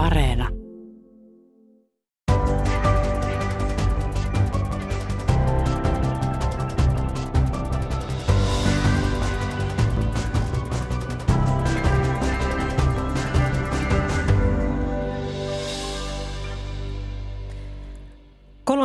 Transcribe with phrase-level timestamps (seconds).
[0.00, 0.59] Areena.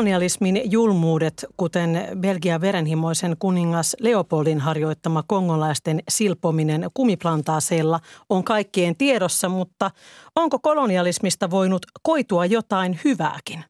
[0.06, 8.00] Kolonialismin julmuudet, kuten Belgian verenhimoisen kuningas Leopoldin harjoittama kongolaisten silpominen kumiplantaaseilla,
[8.30, 9.92] on kaikkien tiedossa, mutta
[10.36, 13.64] onko kolonialismista voinut koitua jotain hyvääkin?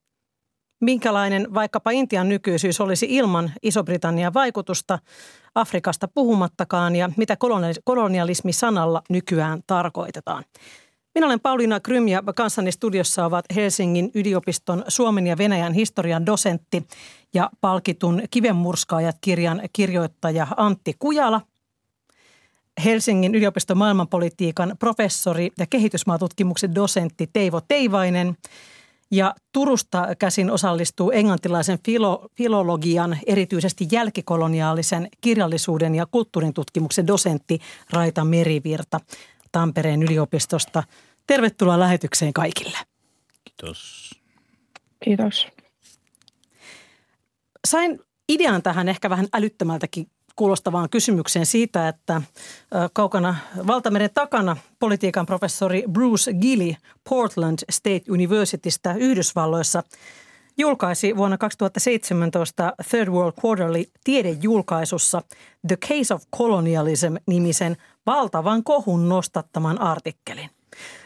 [0.82, 5.00] Minkälainen vaikkapa Intian nykyisyys olisi ilman Iso-Britannian vaikutusta
[5.56, 7.38] Afrikasta puhumattakaan ja mitä
[7.84, 10.44] kolonialismi sanalla nykyään tarkoitetaan?
[11.16, 16.88] Minä olen Pauliina Krym ja kanssani studiossa ovat Helsingin yliopiston Suomen ja Venäjän historian dosentti
[17.34, 21.42] ja palkitun Kivenmurskaajat kirjan kirjoittaja Antti Kujala.
[22.86, 28.38] Helsingin yliopiston maailmanpolitiikan professori ja kehitysmaatutkimuksen dosentti Teivo Teivainen
[29.12, 38.26] ja Turusta käsin osallistuu englantilaisen filo, filologian, erityisesti jälkikoloniaalisen kirjallisuuden ja kulttuurin tutkimuksen dosentti Raita
[38.26, 39.00] Merivirta.
[39.56, 40.84] Tampereen yliopistosta.
[41.28, 42.78] Tervetuloa lähetykseen kaikille.
[43.44, 44.12] Kiitos.
[45.04, 45.48] Kiitos.
[47.68, 52.22] Sain idean tähän ehkä vähän älyttömältäkin kuulostavaan kysymykseen siitä, että
[52.94, 53.36] kaukana
[53.68, 56.74] valtameren takana politiikan professori Bruce Gilly
[57.10, 59.84] Portland State Universitystä Yhdysvalloissa
[60.58, 65.22] julkaisi vuonna 2017 Third World Quarterly tiedejulkaisussa
[65.68, 70.50] The Case of Colonialism-nimisen valtavan kohun nostattaman artikkelin.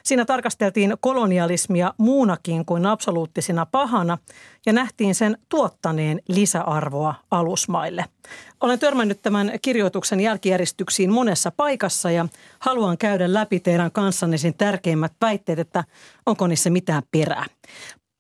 [0.03, 4.17] Siinä tarkasteltiin kolonialismia muunakin kuin absoluuttisena pahana
[4.65, 8.05] ja nähtiin sen tuottaneen lisäarvoa alusmaille.
[8.61, 12.25] Olen törmännyt tämän kirjoituksen jälkijäristyksiin monessa paikassa ja
[12.59, 15.83] haluan käydä läpi teidän kanssanne sen tärkeimmät väitteet, että
[16.25, 17.45] onko niissä mitään perää.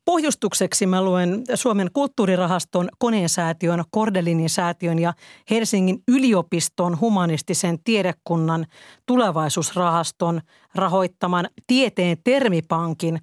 [0.09, 5.13] Pohjustukseksi mä luen Suomen kulttuurirahaston, Koneensäätiön, Kordelinin säätiön ja
[5.49, 8.65] Helsingin yliopiston humanistisen tiedekunnan
[9.05, 10.41] tulevaisuusrahaston
[10.75, 13.19] rahoittaman tieteen termipankin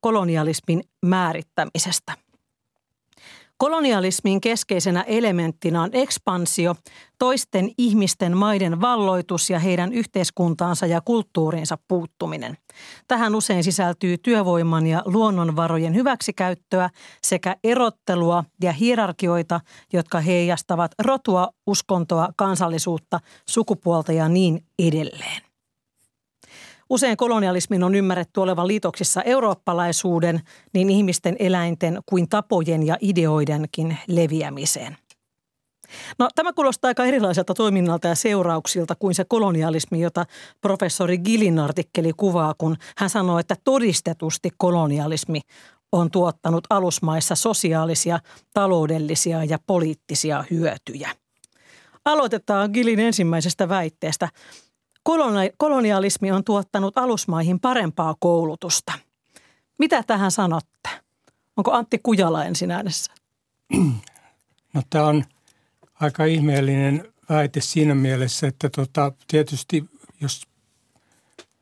[0.00, 2.21] kolonialismin määrittämisestä.
[3.62, 6.74] Kolonialismin keskeisenä elementtinä on ekspansio,
[7.18, 12.58] toisten ihmisten maiden valloitus ja heidän yhteiskuntaansa ja kulttuuriinsa puuttuminen.
[13.08, 16.90] Tähän usein sisältyy työvoiman ja luonnonvarojen hyväksikäyttöä
[17.22, 19.60] sekä erottelua ja hierarkioita,
[19.92, 25.51] jotka heijastavat rotua, uskontoa, kansallisuutta, sukupuolta ja niin edelleen.
[26.92, 30.40] Usein kolonialismin on ymmärretty olevan liitoksissa eurooppalaisuuden,
[30.74, 34.96] niin ihmisten, eläinten kuin tapojen ja ideoidenkin leviämiseen.
[36.18, 40.26] No, tämä kuulostaa aika erilaiselta toiminnalta ja seurauksilta kuin se kolonialismi, jota
[40.60, 45.40] professori Gillin artikkeli kuvaa, kun hän sanoo, että todistetusti kolonialismi
[45.92, 48.18] on tuottanut alusmaissa sosiaalisia,
[48.54, 51.10] taloudellisia ja poliittisia hyötyjä.
[52.04, 54.28] Aloitetaan Gillin ensimmäisestä väitteestä.
[55.56, 58.92] Kolonialismi on tuottanut alusmaihin parempaa koulutusta.
[59.78, 60.88] Mitä tähän sanotte?
[61.56, 63.12] Onko Antti Kujala ensin äänessä?
[64.74, 65.24] No tämä on
[65.94, 69.84] aika ihmeellinen väite siinä mielessä, että tota, tietysti
[70.20, 70.42] jos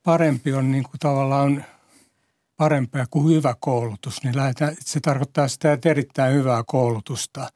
[0.03, 1.65] parempi on niin kuin tavallaan
[2.57, 7.49] parempaa kuin hyvä koulutus, niin lähdetään, se tarkoittaa sitä, että erittäin hyvää koulutusta.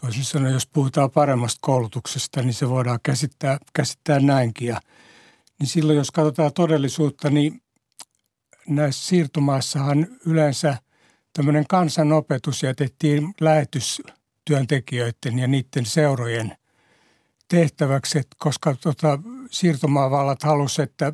[0.00, 4.68] Toisin sanoen, jos puhutaan paremmasta koulutuksesta, niin se voidaan käsittää, käsittää näinkin.
[4.68, 4.80] Ja–
[5.58, 7.62] niin silloin jos katsotaan todellisuutta, niin
[8.68, 10.76] näissä siirtomaissahan yleensä
[11.32, 16.56] tämmöinen kansanopetus jätettiin lähetystyöntekijöiden ja niiden seurojen
[17.48, 19.18] tehtäväksi, koska tota,
[19.50, 21.12] siirtomaavallat halusivat, että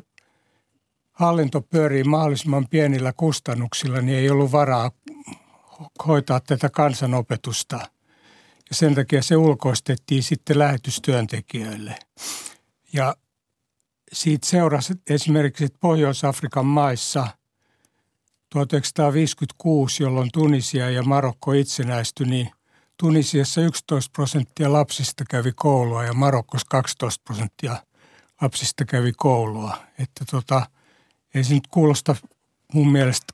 [1.11, 4.91] hallinto pyörii mahdollisimman pienillä kustannuksilla, niin ei ollut varaa
[6.07, 7.79] hoitaa tätä kansanopetusta.
[8.69, 11.95] Ja sen takia se ulkoistettiin sitten lähetystyöntekijöille.
[12.93, 13.15] Ja
[14.13, 17.27] siitä seurasi esimerkiksi Pohjois-Afrikan maissa
[18.49, 22.51] 1956, jolloin Tunisia ja Marokko itsenäistyi, niin
[22.97, 27.77] Tunisiassa 11 prosenttia lapsista kävi koulua ja Marokkos 12 prosenttia
[28.41, 29.77] lapsista kävi koulua.
[29.99, 30.65] Että tota,
[31.33, 32.15] ei se nyt kuulosta
[32.73, 33.33] mun mielestä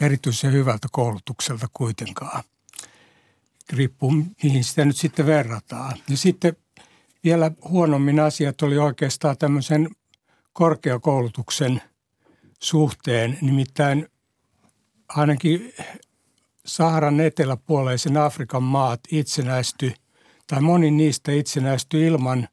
[0.00, 2.42] erityisen hyvältä koulutukselta kuitenkaan.
[3.72, 4.12] Riippuu,
[4.42, 5.98] mihin sitä nyt sitten verrataan.
[6.08, 6.56] Ja sitten
[7.24, 9.88] vielä huonommin asiat oli oikeastaan tämmöisen
[10.56, 11.82] korkeakoulutuksen
[12.60, 13.38] suhteen.
[13.40, 14.08] Nimittäin
[15.08, 15.72] ainakin
[16.66, 19.94] Saharan eteläpuoleisen Afrikan maat itsenäistyi,
[20.46, 22.48] tai moni niistä itsenäistyi ilman,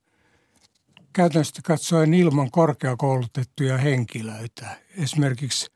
[1.14, 4.78] käytännössä katsoen ilman korkeakoulutettuja henkilöitä.
[4.98, 5.72] Esimerkiksi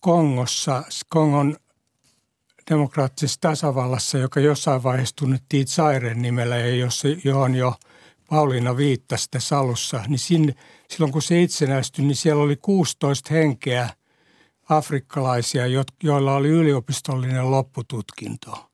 [0.00, 1.56] Kongossa, Kongon
[2.70, 6.88] demokraattisessa tasavallassa, joka jossain vaiheessa tunnettiin Zairen nimellä ja
[7.24, 7.74] johon jo
[8.30, 10.54] Pauliina viittasi tässä alussa, niin sinne,
[10.90, 13.90] silloin kun se itsenäistyi, niin siellä oli 16 henkeä
[14.68, 15.62] afrikkalaisia,
[16.02, 18.70] joilla oli yliopistollinen loppututkinto.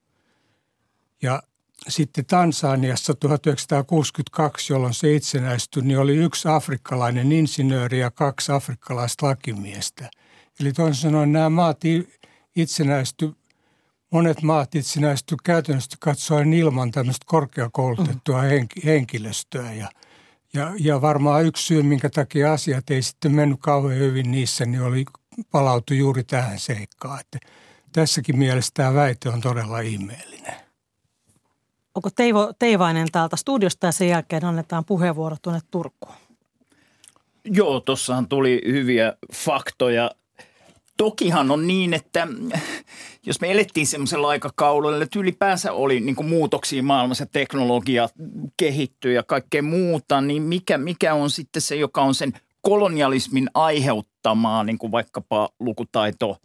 [1.22, 1.42] Ja
[1.88, 10.10] sitten Tansaniassa 1962, jolloin se itsenäistyi, niin oli yksi afrikkalainen insinööri ja kaksi afrikkalaista lakimiestä.
[10.60, 11.80] Eli toisin sanoen nämä maat
[12.56, 13.34] itsenäistyi
[14.14, 18.68] monet maat itsenäistyivät käytännössä katsoen ilman tämmöistä korkeakoulutettua mm.
[18.84, 19.72] henkilöstöä.
[19.72, 19.88] Ja,
[20.52, 24.82] ja, ja varmaan yksi syy, minkä takia asiat ei sitten mennyt kauhean hyvin niissä, niin
[24.82, 25.04] oli
[25.50, 27.20] palautu juuri tähän seikkaan.
[27.20, 27.38] Että
[27.92, 30.54] tässäkin mielessä tämä väite on todella ihmeellinen.
[31.94, 36.14] Onko Teivo Teivainen täältä studiosta ja sen jälkeen annetaan puheenvuoro tuonne Turkuun?
[37.44, 40.10] Joo, tuossahan tuli hyviä faktoja
[40.96, 42.28] Tokihan on niin, että
[43.26, 48.08] jos me elettiin semmoisella aikakaudella, että ylipäänsä oli niin kuin muutoksia maailmassa, teknologia
[48.56, 52.32] kehittyy ja kaikkea muuta, niin mikä, mikä on sitten se, joka on sen
[52.62, 56.36] kolonialismin aiheuttamaa, niin kuin vaikkapa lukutaito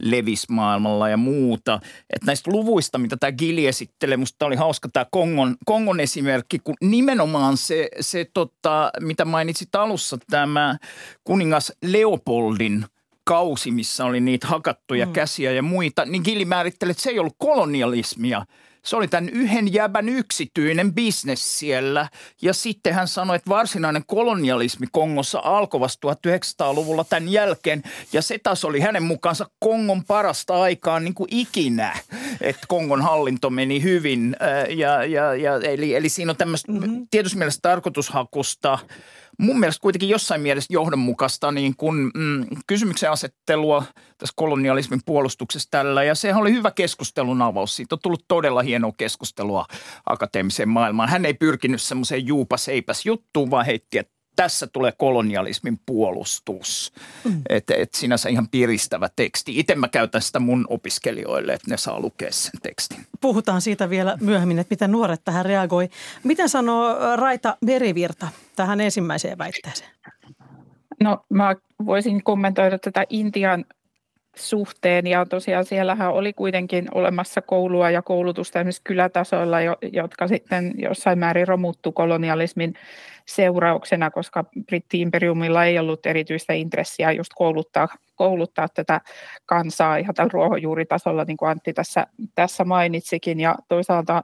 [0.00, 1.80] levis maailmalla ja muuta.
[2.10, 6.74] Että näistä luvuista, mitä tämä Gili esittelee, musta oli hauska tämä Kongon, Kongon esimerkki, kun
[6.80, 10.76] nimenomaan se, se tota, mitä mainitsit alussa, tämä
[11.24, 12.84] kuningas Leopoldin–
[13.28, 15.12] kausi, missä oli niitä hakattuja mm.
[15.12, 18.46] käsiä ja muita, niin Gilli määrittelee, että se ei ollut kolonialismia.
[18.84, 22.08] Se oli tämän yhden jäbän yksityinen bisnes siellä.
[22.42, 27.82] Ja sitten hän sanoi, että varsinainen kolonialismi Kongossa alkoi vasta 1900-luvulla tämän jälkeen.
[28.12, 31.98] Ja se taas oli hänen mukaansa Kongon parasta aikaa niin kuin ikinä,
[32.40, 34.36] että Kongon hallinto meni hyvin.
[34.68, 37.06] Ja, ja, ja, eli, eli siinä on tämmöistä mm-hmm.
[37.10, 38.78] tietysti mielessä tarkoitushakusta–
[39.38, 43.84] mun mielestä kuitenkin jossain mielessä johdonmukaista niin kun, mm, kysymyksen asettelua
[44.18, 46.04] tässä kolonialismin puolustuksessa tällä.
[46.04, 47.76] Ja sehän oli hyvä keskustelun avaus.
[47.76, 49.66] Siitä on tullut todella hienoa keskustelua
[50.06, 51.08] akateemiseen maailmaan.
[51.08, 56.92] Hän ei pyrkinyt semmoiseen juupas eipäs juttuun, vaan heitti, että tässä tulee kolonialismin puolustus.
[57.24, 57.42] Mm.
[57.48, 59.58] Että et sinänsä ihan piristävä teksti.
[59.58, 62.98] Itse mä käytän sitä mun opiskelijoille, että ne saa lukea sen tekstin.
[63.20, 65.88] Puhutaan siitä vielä myöhemmin, että miten nuoret tähän reagoi.
[66.24, 69.90] Miten sanoo Raita Merivirta tähän ensimmäiseen väitteeseen?
[71.00, 71.56] No mä
[71.86, 73.64] voisin kommentoida tätä Intian
[74.36, 79.56] suhteen ja tosiaan siellähän oli kuitenkin olemassa koulua ja koulutusta esimerkiksi kylätasoilla,
[79.92, 82.74] jotka sitten jossain määrin romuttu kolonialismin
[83.28, 89.00] seurauksena, koska britti-imperiumilla ei ollut erityistä intressiä just kouluttaa, kouluttaa tätä
[89.46, 94.22] kansaa ihan tällä ruohonjuuritasolla, niin kuin Antti tässä, tässä mainitsikin, ja toisaalta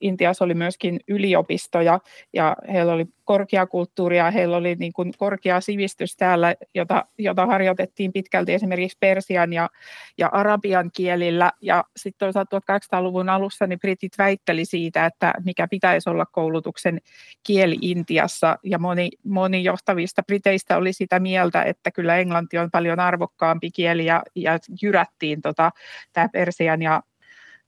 [0.00, 2.00] Intiassa oli myöskin yliopistoja
[2.32, 8.54] ja heillä oli korkeakulttuuria, heillä oli niin kuin korkea sivistys täällä, jota, jota harjoitettiin pitkälti
[8.54, 9.70] esimerkiksi persian ja,
[10.18, 11.52] ja arabian kielillä.
[11.60, 17.00] Ja sitten toisaalta 1800-luvun alussa niin britit väitteli siitä, että mikä pitäisi olla koulutuksen
[17.42, 18.58] kieli Intiassa.
[18.64, 24.04] Ja moni, moni johtavista briteistä oli sitä mieltä, että kyllä englanti on paljon arvokkaampi kieli
[24.04, 25.70] ja, ja jyrättiin tota,
[26.12, 27.02] tämä persian ja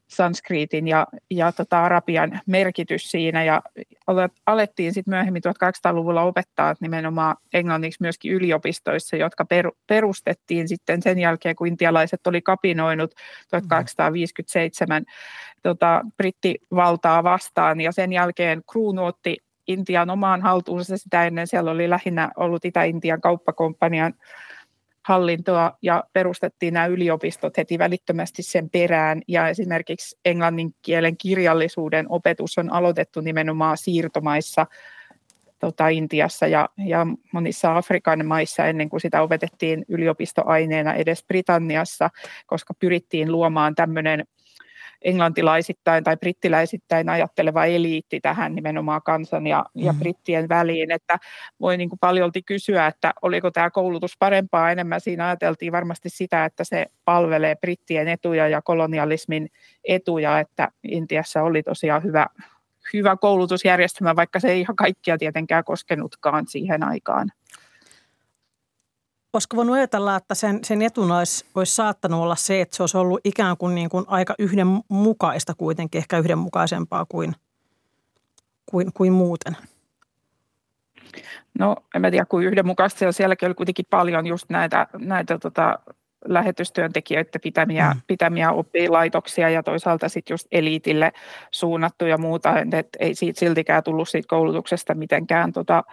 [0.09, 3.45] sanskriitin ja, ja tota arabian merkitys siinä.
[3.45, 3.63] Ja
[4.47, 11.57] alettiin sitten myöhemmin 1800-luvulla opettaa nimenomaan englanniksi myöskin yliopistoissa, jotka per, perustettiin sitten sen jälkeen,
[11.57, 13.15] kun intialaiset oli kapinoinut
[13.51, 15.05] 1857
[15.63, 17.81] tota, brittivaltaa vastaan.
[17.81, 19.37] Ja sen jälkeen kruunu otti
[19.69, 20.97] Intian omaan haltuunsa.
[20.97, 24.15] Sitä ennen siellä oli lähinnä ollut Itä-Intian kauppakomppanian
[25.09, 29.23] hallintoa ja perustettiin nämä yliopistot heti välittömästi sen perään.
[29.29, 34.67] Ja esimerkiksi englannin kielen kirjallisuuden opetus on aloitettu nimenomaan siirtomaissa
[35.59, 42.11] tota, Intiassa ja, ja monissa Afrikan maissa ennen kuin sitä opetettiin yliopistoaineena edes Britanniassa,
[42.47, 44.25] koska pyrittiin luomaan tämmöinen
[45.03, 49.85] englantilaisittain tai brittiläisittäin ajatteleva eliitti tähän nimenomaan kansan ja, mm.
[49.85, 51.19] ja brittien väliin, että
[51.61, 55.01] voi niin kuin paljolti kysyä, että oliko tämä koulutus parempaa enemmän.
[55.01, 59.49] Siinä ajateltiin varmasti sitä, että se palvelee brittien etuja ja kolonialismin
[59.85, 62.27] etuja, että Intiassa oli tosiaan hyvä,
[62.93, 67.31] hyvä koulutusjärjestelmä, vaikka se ei ihan kaikkia tietenkään koskenutkaan siihen aikaan.
[69.39, 72.97] Olisiko voinut ajatella, että sen, sen etuna olisi, olisi saattanut olla se, että se olisi
[72.97, 77.35] ollut ikään kuin, niin kuin aika yhdenmukaista kuitenkin, ehkä yhdenmukaisempaa kuin,
[78.67, 79.57] kuin, kuin muuten?
[81.59, 85.79] No en tiedä kuin yhdenmukaista, ja sielläkin oli kuitenkin paljon just näitä, näitä tota,
[86.25, 88.01] lähetystyöntekijöiden pitämiä, mm.
[88.07, 91.13] pitämiä oppilaitoksia ja toisaalta sitten just eliitille
[91.51, 95.85] suunnattu ja muuta, että ei siitä siltikään tullut siitä koulutuksesta mitenkään tota,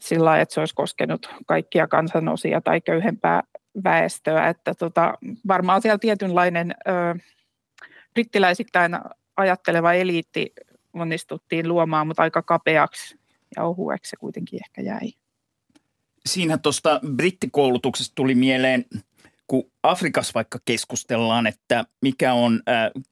[0.00, 3.42] sillä lailla, että se olisi koskenut kaikkia kansanosia tai köyhempää
[3.84, 5.14] väestöä, että tota,
[5.48, 7.18] varmaan siellä tietynlainen ö,
[8.14, 8.98] brittiläisittäin
[9.36, 10.52] ajatteleva eliitti
[10.92, 13.18] onnistuttiin luomaan, mutta aika kapeaksi
[13.56, 15.12] ja ohueksi se kuitenkin ehkä jäi.
[16.26, 18.84] Siinä tuosta brittikoulutuksesta tuli mieleen–
[19.50, 22.60] kun Afrikassa vaikka keskustellaan, että mikä on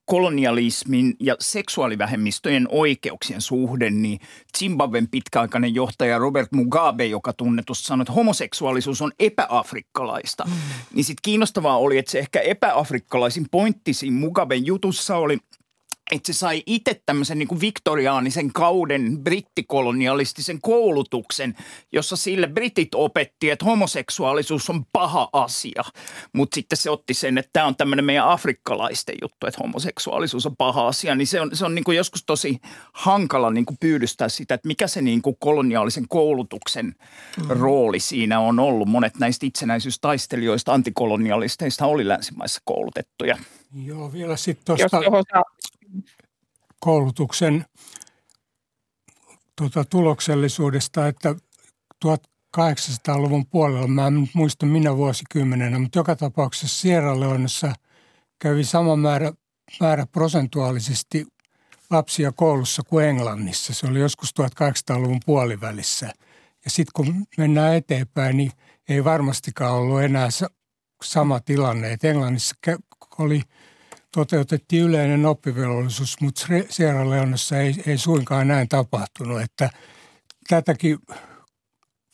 [0.05, 4.19] kolonialismin ja seksuaalivähemmistöjen oikeuksien suhde, niin
[4.57, 10.45] Zimbabwen pitkäaikainen johtaja Robert Mugabe, joka tunnetusti sanoi, että homoseksuaalisuus on epäafrikkalaista.
[10.45, 10.51] Mm.
[10.93, 15.37] Niin sitten kiinnostavaa oli, että se ehkä epäafrikkalaisin pointti siinä Mugaben jutussa oli–
[16.11, 21.55] että se sai itse tämmöisen niin kuin viktoriaanisen kauden brittikolonialistisen koulutuksen,
[21.91, 25.83] jossa sille britit opetti, että homoseksuaalisuus on paha asia.
[26.33, 30.55] Mutta sitten se otti sen, että tämä on tämmöinen meidän afrikkalaisten juttu, että homoseksuaalisuus on
[30.55, 31.15] paha asia.
[31.15, 32.59] Niin se on, se on niin kuin joskus tosi
[32.93, 37.47] hankala niin kuin pyydystää sitä, että mikä se niin kuin koloniaalisen koulutuksen mm.
[37.49, 38.87] rooli siinä on ollut.
[38.87, 43.37] Monet näistä itsenäisyystaistelijoista, antikolonialisteista oli länsimaissa koulutettuja.
[43.85, 45.01] Joo, vielä sitten tuosta
[46.79, 47.65] koulutuksen
[49.55, 51.35] tuota, tuloksellisuudesta, että
[52.05, 57.73] 1800-luvun puolella, mä en muista minä vuosikymmenenä, mutta joka tapauksessa Sierra Leonessa
[58.39, 59.33] kävi sama määrä,
[59.79, 61.27] määrä prosentuaalisesti
[61.89, 63.73] lapsia koulussa kuin Englannissa.
[63.73, 66.05] Se oli joskus 1800-luvun puolivälissä.
[66.65, 68.51] Ja sitten kun mennään eteenpäin, niin
[68.89, 70.29] ei varmastikaan ollut enää
[71.03, 71.91] sama tilanne.
[71.91, 72.55] Et Englannissa
[73.19, 73.41] oli–
[74.13, 79.41] toteutettiin yleinen oppivelvollisuus, mutta Sierra Leonessa ei, ei suinkaan näin tapahtunut.
[79.41, 79.69] Että
[80.47, 80.99] tätäkin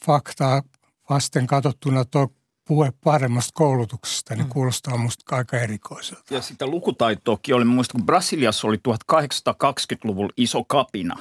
[0.05, 0.63] faktaa
[1.09, 2.27] vasten katsottuna tuo
[2.67, 4.49] puhe paremmasta koulutuksesta, niin mm.
[4.49, 6.33] kuulostaa minusta aika erikoiselta.
[6.33, 11.15] Ja sitä lukutaitoakin oli, muistan kun Brasiliassa oli 1820-luvulla iso kapina,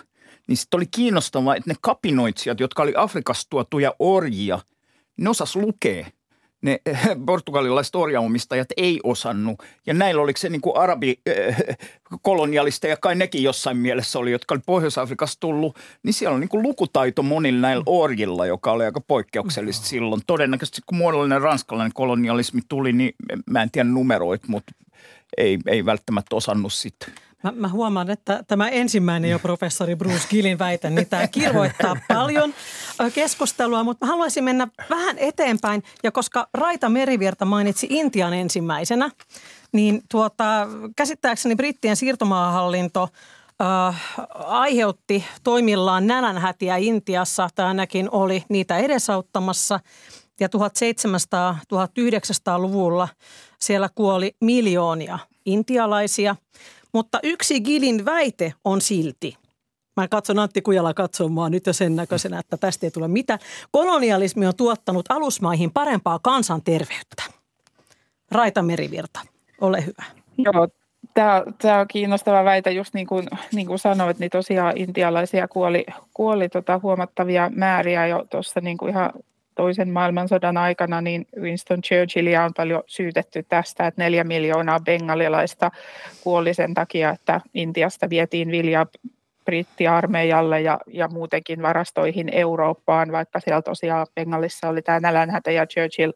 [0.49, 4.59] niin sitten oli kiinnostavaa, että ne kapinoitsijat, jotka oli Afrikasta tuotuja orjia,
[5.17, 6.07] ne osas lukea–
[6.65, 6.81] ne
[7.27, 9.63] portugalilaiset orjaomistajat ei osannut.
[9.87, 15.41] Ja näillä oliko se niin kuin arabikolonialisteja, kai nekin jossain mielessä oli, jotka oli Pohjois-Afrikasta
[15.41, 20.23] tullut, niin siellä on niin kuin lukutaito monilla näillä orjilla, joka oli aika poikkeuksellista silloin.
[20.27, 23.15] Todennäköisesti kun muodollinen ranskalainen kolonialismi tuli, niin
[23.51, 24.73] mä en tiedä numeroit, mutta
[25.37, 27.15] ei, ei välttämättä osannut sitten
[27.45, 32.55] Mä, mä huomaan, että tämä ensimmäinen jo professori Bruce Gillin väite, niin tämä kirvoittaa paljon
[33.15, 35.83] keskustelua, mutta mä haluaisin mennä vähän eteenpäin.
[36.03, 39.11] Ja koska Raita Merivirta mainitsi Intian ensimmäisenä,
[39.73, 43.09] niin tuota, käsittääkseni brittien siirtomaahallinto
[43.63, 44.03] äh,
[44.35, 49.81] aiheutti toimillaan nälänhätiä Intiassa, tai ainakin oli niitä edesauttamassa.
[50.41, 53.09] Ja 1700-1900-luvulla
[53.67, 56.37] siellä kuoli miljoonia intialaisia.
[56.93, 59.37] Mutta yksi Gilin väite on silti,
[59.97, 63.39] Mä katson Antti Kujala katsomaan nyt jo sen näköisenä, että tästä ei tule mitään.
[63.71, 67.23] Kolonialismi on tuottanut alusmaihin parempaa kansanterveyttä.
[68.31, 69.21] Raita Merivirta,
[69.61, 70.05] ole hyvä.
[70.39, 70.69] Joo,
[71.15, 72.71] tämä, on kiinnostava väite.
[72.71, 78.27] Just niin kuin, niin kuin sanoit, niin tosiaan intialaisia kuoli, kuoli tota huomattavia määriä jo
[78.31, 79.11] tuossa niin kuin ihan
[79.55, 85.71] toisen maailmansodan aikana niin Winston Churchillia on paljon syytetty tästä, että neljä miljoonaa bengalilaista
[86.21, 88.87] kuoli sen takia, että Intiasta vietiin viljaa
[89.45, 96.13] brittiarmeijalle ja, ja muutenkin varastoihin Eurooppaan, vaikka siellä tosiaan Bengalissa oli tämä nälänhätä ja Churchill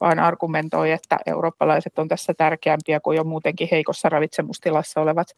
[0.00, 5.28] vaan argumentoi, että eurooppalaiset on tässä tärkeämpiä kuin jo muutenkin heikossa ravitsemustilassa olevat,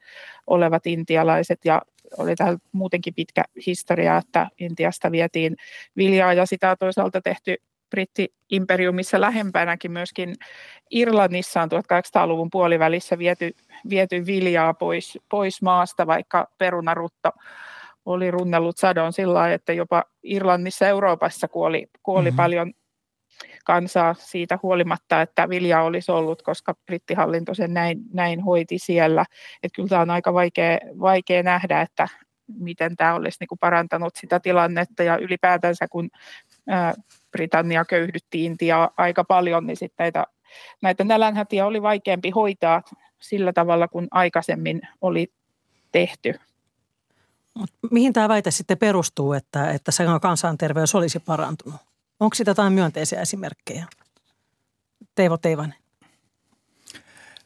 [0.46, 1.82] olevat intialaiset ja
[2.18, 5.56] oli täällä muutenkin pitkä historia, että Intiasta vietiin
[5.96, 7.56] viljaa ja sitä on toisaalta tehty
[7.90, 10.34] britti-imperiumissa lähempänäkin myöskin
[10.90, 13.56] Irlannissa on 1800-luvun puolivälissä viety,
[13.88, 17.30] viety viljaa pois, pois maasta, vaikka perunarutto
[18.06, 22.36] oli runnellut sadon sillä lailla, että jopa Irlannissa Euroopassa kuoli, kuoli mm-hmm.
[22.36, 22.72] paljon
[23.64, 29.24] kansaa siitä huolimatta, että vilja olisi ollut, koska brittihallinto sen näin, näin hoiti siellä.
[29.62, 32.08] Että kyllä tämä on aika vaikea, vaikea nähdä, että
[32.58, 36.10] miten tämä olisi niin kuin parantanut sitä tilannetta ja ylipäätänsä kun
[37.32, 40.26] Britannia köyhdytti Intiaa aika paljon, niin sitten näitä,
[40.82, 42.82] näitä nälänhätiä oli vaikeampi hoitaa
[43.20, 45.32] sillä tavalla kuin aikaisemmin oli
[45.92, 46.34] tehty.
[47.90, 51.80] Mihin tämä väite sitten perustuu, että, että se kansanterveys olisi parantunut?
[52.22, 53.86] Onko sitä jotain myönteisiä esimerkkejä?
[55.14, 55.74] Teivo Teivanen.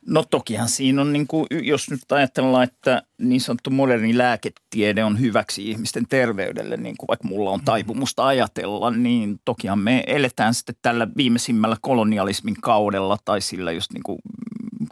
[0.06, 5.20] No tokihan siinä on, niin kuin, jos nyt ajatellaan, että niin sanottu moderni lääketiede on
[5.20, 10.74] hyväksi ihmisten terveydelle, niin kuin vaikka mulla on taipumusta ajatella, niin tokihan me eletään sitten
[10.82, 14.18] tällä viimeisimmällä kolonialismin kaudella tai sillä just niin kuin,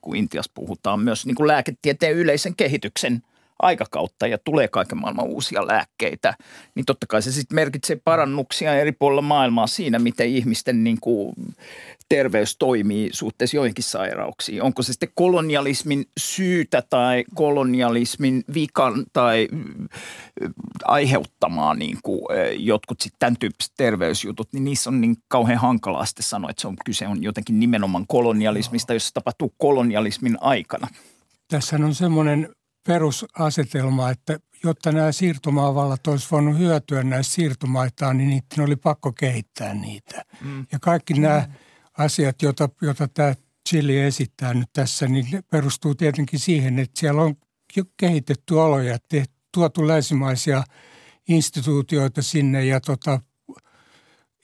[0.02, 3.22] kun Intiassa puhutaan myös niin kuin lääketieteen yleisen kehityksen
[3.62, 6.34] aikakautta ja tulee kaiken maailman uusia lääkkeitä,
[6.74, 11.34] niin totta kai se sitten merkitsee parannuksia eri puolilla maailmaa siinä, miten ihmisten niin kuin
[12.08, 14.62] terveys toimii suhteessa joihinkin sairauksiin.
[14.62, 19.48] Onko se sitten kolonialismin syytä tai kolonialismin vikan tai
[20.84, 22.20] aiheuttamaa niin kuin
[22.58, 26.68] jotkut sitten tämän tyyppiset terveysjutut, niin niissä on niin kauhean hankalaa sitten sanoa, että se
[26.68, 30.88] on kyse on jotenkin nimenomaan kolonialismista, jos se tapahtuu kolonialismin aikana.
[31.48, 32.48] Tässä on semmoinen
[32.86, 39.74] perusasetelma, että jotta nämä siirtomaavallat olisi voinut hyötyä näistä siirtomaitaan, niin niiden oli pakko kehittää
[39.74, 40.24] niitä.
[40.40, 40.66] Mm.
[40.72, 41.54] Ja kaikki nämä mm.
[41.98, 43.34] asiat, joita, joita tämä
[43.68, 47.34] Chili esittää nyt tässä, niin ne perustuu tietenkin siihen, että siellä on
[47.96, 50.64] kehitetty oloja, tehty, tuotu länsimaisia
[51.28, 53.20] instituutioita sinne ja tota,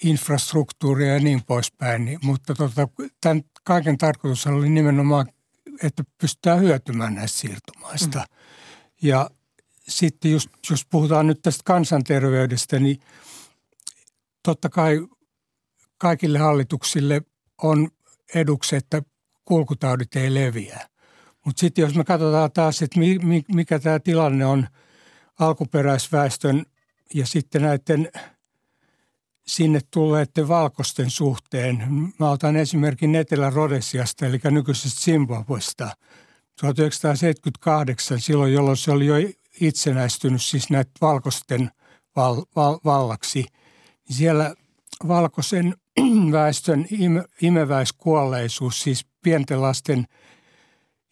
[0.05, 2.05] infrastruktuuria ja niin poispäin.
[2.05, 2.89] Niin, mutta tota,
[3.21, 5.27] tämän kaiken tarkoitus oli nimenomaan
[5.83, 8.19] että pystytään hyötymään näistä siirtomaista.
[8.19, 8.25] Mm.
[9.03, 9.31] Ja
[9.89, 13.01] sitten just, jos puhutaan nyt tästä kansanterveydestä, niin
[14.43, 15.07] totta kai
[15.99, 17.23] kaikille hallituksille
[17.63, 17.89] on
[18.35, 19.03] eduksi, että
[19.45, 20.89] kulkutaudit ei leviä.
[21.45, 23.01] Mutta sitten jos me katsotaan taas, että
[23.55, 24.69] mikä tämä tilanne on
[25.39, 26.67] alkuperäisväestön
[27.15, 28.09] ja sitten näiden–
[29.51, 31.83] sinne tulleiden valkoisten suhteen.
[32.19, 35.91] Mä otan esimerkin Etelä-Rodesiasta, eli nykyisestä Zimbabwesta.
[36.61, 39.15] 1978, silloin jolloin se oli jo
[39.61, 41.71] itsenäistynyt siis näitä valkoisten
[42.17, 43.47] val, val, vallaksi,
[44.09, 44.55] niin siellä
[45.09, 45.75] valkoisen
[46.33, 50.07] väestön ime, imeväiskuolleisuus, siis pienten lasten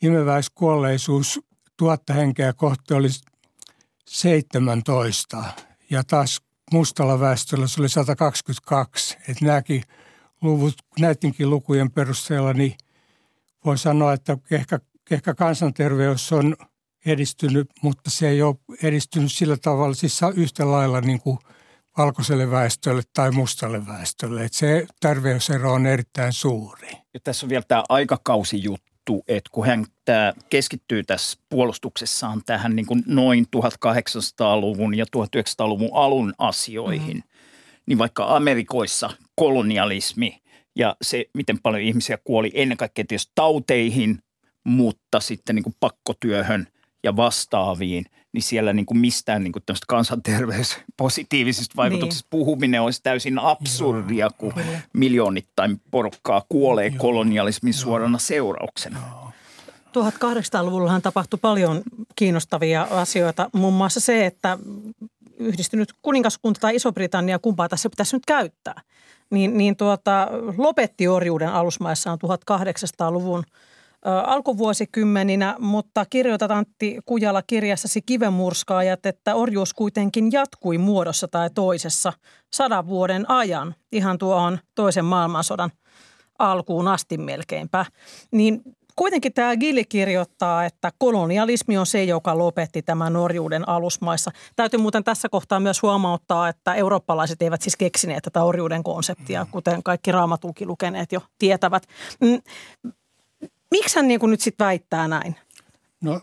[0.02, 1.40] imeväiskuolleisuus
[1.76, 3.08] tuhatta henkeä kohti oli
[4.06, 5.44] 17
[5.90, 9.16] ja taas mustalla väestöllä se oli 122.
[9.28, 9.82] Että nämäkin
[10.42, 12.74] luvut, näidenkin lukujen perusteella, niin
[13.64, 14.78] voi sanoa, että ehkä,
[15.10, 16.56] ehkä kansanterveys on
[17.06, 21.38] edistynyt, mutta se ei ole edistynyt sillä tavalla, siis yhtä lailla niin kuin
[21.98, 24.44] valkoiselle väestölle tai mustalle väestölle.
[24.44, 26.90] Että se terveysero on erittäin suuri.
[27.14, 32.76] Ja tässä on vielä tämä aikakausijuttu juttu, että kun hän tämä keskittyy tässä puolustuksessaan tähän
[32.76, 37.22] niin kuin noin 1800-luvun ja 1900-luvun alun asioihin, mm.
[37.86, 40.42] niin vaikka Amerikoissa kolonialismi
[40.76, 44.18] ja se, miten paljon ihmisiä kuoli ennen kaikkea tietysti tauteihin,
[44.64, 46.66] mutta sitten niin kuin pakkotyöhön
[47.02, 52.30] ja vastaaviin– niin siellä niin kuin mistään niin kuin kansanterveys positiivisista vaikutuksista niin.
[52.30, 54.52] puhuminen olisi täysin absurdia, kun
[54.92, 58.98] miljoonittain porukkaa kuolee kolonialismin suorana seurauksena.
[59.88, 61.82] 1800-luvullahan tapahtui paljon
[62.16, 64.58] kiinnostavia asioita, muun muassa se, että
[65.38, 68.80] yhdistynyt kuningaskunta tai Iso-Britannia, kumpaa tässä pitäisi nyt käyttää,
[69.30, 73.44] niin, niin tuota, lopetti orjuuden alusmaissaan 1800-luvun–
[74.04, 82.12] alkuvuosikymmeninä, mutta kirjoitat Antti Kujala kirjassasi Kivenmurskaajat, että orjuus kuitenkin jatkui muodossa tai toisessa
[82.52, 85.70] sadan vuoden ajan, ihan tuohon toisen maailmansodan
[86.38, 87.86] alkuun asti melkeinpä.
[88.32, 88.62] Niin
[88.96, 94.30] kuitenkin tämä Gilli kirjoittaa, että kolonialismi on se, joka lopetti tämän orjuuden alusmaissa.
[94.56, 99.82] Täytyy muuten tässä kohtaa myös huomauttaa, että eurooppalaiset eivät siis keksineet tätä orjuuden konseptia, kuten
[99.82, 101.82] kaikki raamatuki lukeneet jo tietävät.
[103.70, 105.36] Miksi hän niin kuin nyt sitten väittää näin?
[106.00, 106.20] No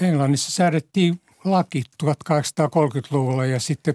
[0.00, 3.94] Englannissa säädettiin laki 1830-luvulla ja sitten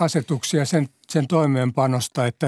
[0.00, 2.46] asetuksia sen, sen toimeenpanosta, että,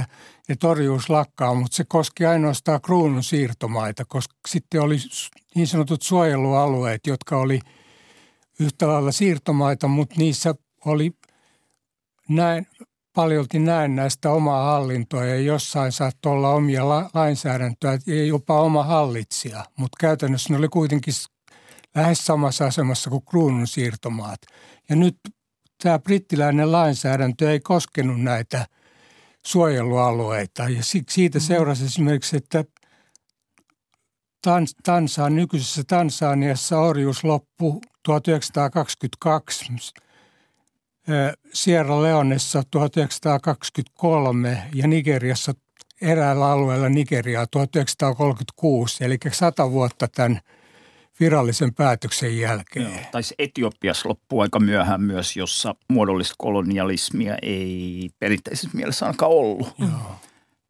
[0.48, 4.96] että torjuus lakkaa, mutta se koski ainoastaan kruunun siirtomaita, koska sitten oli
[5.54, 7.60] niin sanotut suojelualueet, jotka oli
[8.60, 11.12] yhtä lailla siirtomaita, mutta niissä oli
[12.28, 12.66] näin
[13.16, 19.64] paljolti näistä omaa hallintoa ja jossain saattoi olla omia la- lainsäädäntöä ja jopa oma hallitsija,
[19.76, 21.14] mutta käytännössä ne oli kuitenkin
[21.94, 24.40] lähes samassa asemassa kuin kruunun siirtomaat.
[24.88, 25.16] Ja nyt
[25.82, 28.66] tämä brittiläinen lainsäädäntö ei koskenut näitä
[29.46, 31.40] suojelualueita ja siitä mm-hmm.
[31.46, 32.64] seurasi esimerkiksi, että
[34.82, 39.64] Tansaan, nykyisessä Tansaniassa orjuus loppui 1922
[41.52, 45.52] Sierra Leonessa 1923 ja Nigeriassa
[46.00, 50.40] eräällä alueella Nigeriaa 1936, eli sata vuotta tämän
[51.20, 52.92] virallisen päätöksen jälkeen.
[52.92, 59.74] Joo, taisi Etiopiassa loppua aika myöhään myös, jossa muodollista kolonialismia ei perinteisessä mielessä ainakaan ollut.
[59.78, 60.16] Joo.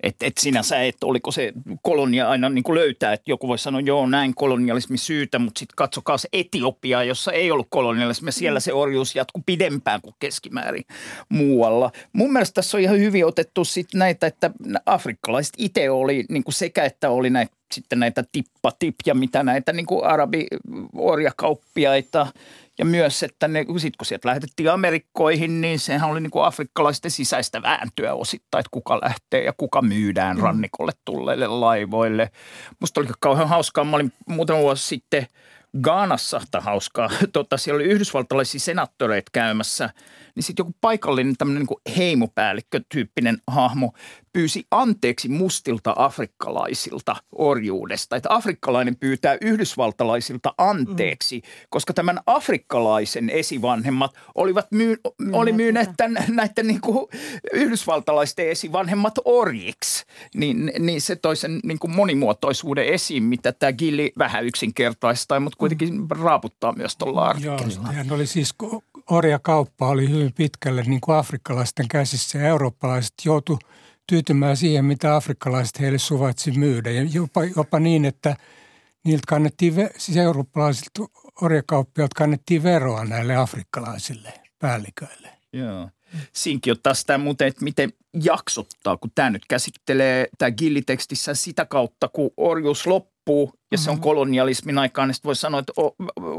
[0.02, 3.80] Että et sinänsä, että oliko se kolonia aina niin kuin löytää, että joku voi sanoa,
[3.80, 8.32] joo näin kolonialismi syytä, mutta sitten katsokaa se Etiopia, jossa ei ollut kolonialismi.
[8.32, 10.84] Siellä se orjuus jatkuu pidempään kuin keskimäärin
[11.28, 11.90] muualla.
[12.12, 14.50] Mun mielestä tässä on ihan hyvin otettu sitten näitä, että
[14.86, 19.72] afrikkalaiset itse oli niin kuin sekä, että oli näitä sitten näitä tippa-tip ja mitä näitä
[19.72, 22.26] niin kuin arabi-orjakauppiaita
[22.78, 27.10] ja myös, että ne, sit kun sieltä lähetettiin Amerikkoihin, niin sehän oli niin kuin afrikkalaisten
[27.10, 30.42] sisäistä vääntöä osittain, että kuka lähtee ja kuka myydään mm.
[30.42, 32.30] rannikolle tulleille laivoille.
[32.80, 33.84] Musta oli kauhean hauskaa.
[33.84, 35.26] Mä olin muutama vuosi sitten–
[35.82, 39.90] Gaanassa, tai hauskaa, tota, siellä oli yhdysvaltalaisia senaattoreita käymässä,
[40.36, 43.92] niin sitten joku paikallinen tämmöinen niin heimopäällikkö-tyyppinen hahmo
[44.36, 48.16] pyysi anteeksi mustilta afrikkalaisilta orjuudesta.
[48.16, 51.66] Että afrikkalainen pyytää yhdysvaltalaisilta anteeksi, mm.
[51.70, 57.06] koska tämän afrikkalaisen esivanhemmat olivat myy- mm, oli myyneet tämän, näiden niin kuin
[57.52, 60.04] yhdysvaltalaisten esivanhemmat orjiksi.
[60.34, 65.58] Niin, niin se toi sen niin kuin monimuotoisuuden esiin, mitä tämä Gilli vähän yksinkertaista, mutta
[65.58, 67.92] kuitenkin raaputtaa myös tuolla artikkelilla.
[67.92, 68.54] Joo, oli siis
[69.10, 73.58] orjakauppa oli hyvin pitkälle niin kuin afrikkalaisten käsissä ja eurooppalaiset joutu
[74.06, 76.90] tyytymään siihen, mitä afrikkalaiset heille suvaitsi myydä.
[76.90, 78.36] Ja jopa, jopa niin, että
[79.04, 80.90] niiltä kannettiin, siis eurooppalaisilta
[81.42, 85.28] orjakauppiaat kannettiin veroa näille afrikkalaisille päälliköille.
[85.52, 85.90] Joo.
[86.32, 87.92] Siinkin ottaa sitä muuten, että miten
[88.22, 93.15] jaksottaa, kun tämä nyt käsittelee tämä gillitekstissä sitä kautta, kun orjuus loppuu
[93.72, 94.02] ja se on mm-hmm.
[94.02, 95.72] kolonialismin aikaan, niin voi sanoa, että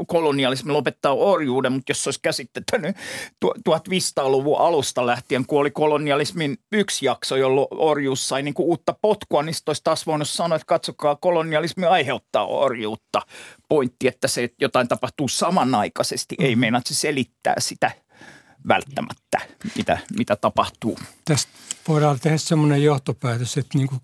[0.06, 2.96] kolonialismi lopettaa orjuuden, mutta jos se olisi käsittänyt
[3.44, 9.42] 1500-luvun alusta lähtien, kun oli kolonialismin yksi jakso, jolloin orjuus sai niin kuin uutta potkua,
[9.42, 13.22] niin olisi taas voinut sanoa, että katsokaa, kolonialismi aiheuttaa orjuutta.
[13.68, 16.60] Pointti, että se että jotain tapahtuu samanaikaisesti, ei mm-hmm.
[16.60, 17.90] meinaa, että se selittää sitä–
[18.68, 19.40] välttämättä,
[19.76, 20.98] mitä, mitä tapahtuu.
[21.24, 21.52] Tästä
[21.88, 24.00] voidaan tehdä semmoinen johtopäätös, että niin kuin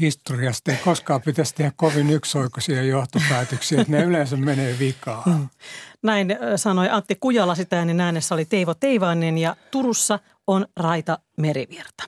[0.00, 5.22] historiasta ei koskaan pitäisi tehdä kovin yksioikoisia johtopäätöksiä, että ne yleensä menee vikaan.
[5.24, 5.48] Hmm.
[6.02, 12.04] Näin sanoi Antti Kujala, sitä äänen äänessä oli Teivo Teivainen ja Turussa on Raita Merivirta.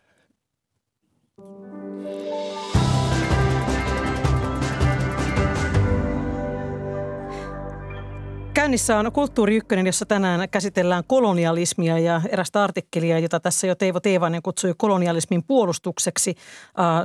[8.55, 14.01] Käynnissä on Kulttuuri Ykkönen, jossa tänään käsitellään kolonialismia ja erästä artikkelia, jota tässä jo Teivo
[14.01, 16.35] Teivainen kutsui kolonialismin puolustukseksi.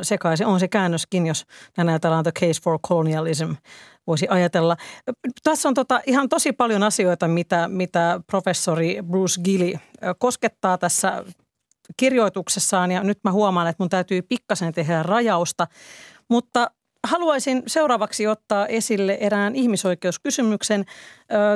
[0.02, 3.52] Sekaisin on se käännöskin, jos tänään ajatellaan The Case for Colonialism
[4.08, 4.78] voisi ajatella.
[5.44, 9.74] Tässä on tota ihan tosi paljon asioita, mitä, mitä professori Bruce Gilly
[10.18, 11.24] koskettaa tässä
[11.98, 15.68] kirjoituksessaan ja nyt mä huomaan, että mun täytyy pikkasen tehdä rajausta.
[16.30, 16.72] Mutta
[17.08, 20.86] haluaisin seuraavaksi ottaa esille erään ihmisoikeuskysymyksen.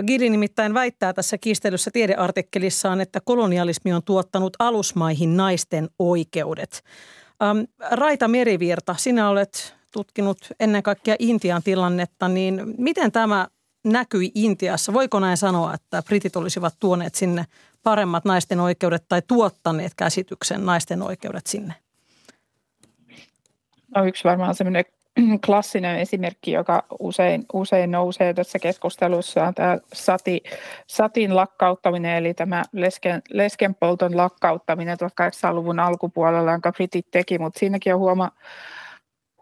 [0.07, 6.83] Gili nimittäin väittää tässä kiistelyssä tiedeartikkelissaan, että kolonialismi on tuottanut alusmaihin naisten oikeudet.
[7.91, 13.47] Raita Merivirta, sinä olet tutkinut ennen kaikkea Intian tilannetta, niin miten tämä
[13.83, 14.93] näkyi Intiassa?
[14.93, 17.45] Voiko näin sanoa, että britit olisivat tuoneet sinne
[17.83, 21.73] paremmat naisten oikeudet tai tuottaneet käsityksen naisten oikeudet sinne?
[23.95, 24.85] No yksi varmaan semmoinen
[25.45, 30.43] klassinen esimerkki, joka usein, usein nousee tässä keskustelussa, on tämä sati,
[30.87, 37.99] satin lakkauttaminen, eli tämä lesken, leskenpolton lakkauttaminen 1800-luvun alkupuolella, jonka britit teki, mutta siinäkin on
[37.99, 38.31] huoma,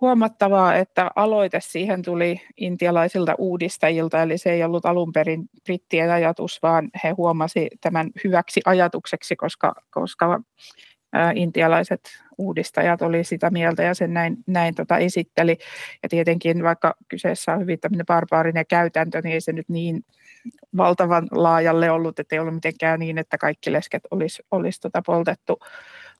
[0.01, 6.59] huomattavaa, että aloite siihen tuli intialaisilta uudistajilta, eli se ei ollut alun perin brittien ajatus,
[6.63, 10.41] vaan he huomasi tämän hyväksi ajatukseksi, koska, koska
[11.35, 12.01] intialaiset
[12.37, 15.57] uudistajat oli sitä mieltä ja sen näin, näin tota esitteli.
[16.03, 20.05] Ja tietenkin vaikka kyseessä on hyvin tämmöinen barbaarinen käytäntö, niin ei se nyt niin
[20.77, 25.59] valtavan laajalle ollut, että ei ollut mitenkään niin, että kaikki lesket olisi, olisi tota poltettu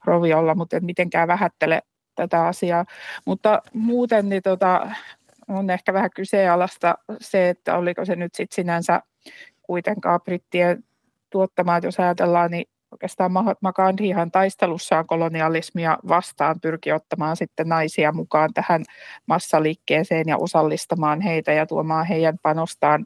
[0.06, 1.82] roviolla, mutta en mitenkään vähättele
[2.16, 2.86] tätä asiaa.
[3.26, 4.92] Mutta muuten niin tota,
[5.48, 9.02] on ehkä vähän kyseenalaista se, että oliko se nyt sit sinänsä
[9.62, 10.84] kuitenkaan brittien
[11.30, 18.54] tuottamaa, jos ajatellaan, niin oikeastaan Mahatma Gandhihan taistelussaan kolonialismia vastaan pyrki ottamaan sitten naisia mukaan
[18.54, 18.84] tähän
[19.26, 23.06] massaliikkeeseen ja osallistamaan heitä ja tuomaan heidän panostaan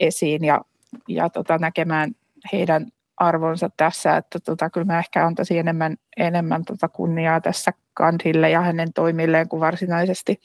[0.00, 0.60] esiin ja,
[1.08, 2.12] ja tota, näkemään
[2.52, 8.50] heidän arvonsa tässä, että tota, kyllä mä ehkä antaisin enemmän, enemmän tota kunniaa tässä Gandhille
[8.50, 10.40] ja hänen toimilleen kuin varsinaisesti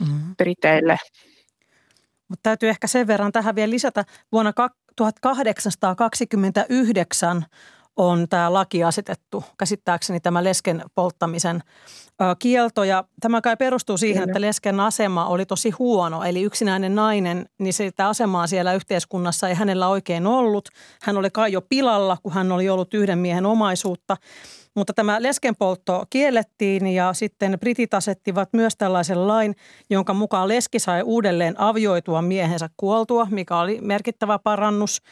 [0.00, 0.36] mm-hmm.
[0.36, 0.98] Briteille.
[2.28, 4.04] Mutta täytyy ehkä sen verran tähän vielä lisätä.
[4.32, 4.52] Vuonna
[4.96, 7.44] 1829
[7.96, 11.62] on tämä laki asetettu, käsittääkseni tämä lesken polttamisen
[12.38, 12.84] kielto.
[12.84, 14.32] Ja tämä kai perustuu siihen, Kyllä.
[14.32, 16.24] että lesken asema oli tosi huono.
[16.24, 20.68] Eli yksinäinen nainen, niin sitä asemaa siellä yhteiskunnassa ei hänellä oikein ollut.
[21.02, 24.16] Hän oli kai jo pilalla, kun hän oli ollut yhden miehen omaisuutta.
[24.76, 29.54] Mutta tämä leskenpoltto kiellettiin ja sitten britit asettivat myös tällaisen lain,
[29.90, 35.02] jonka mukaan leski sai uudelleen avioitua miehensä kuoltua, mikä oli merkittävä parannus.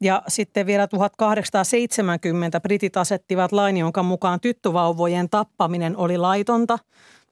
[0.00, 6.78] Ja sitten vielä 1870 britit asettivat lain, jonka mukaan tyttövauvojen tappaminen oli laitonta.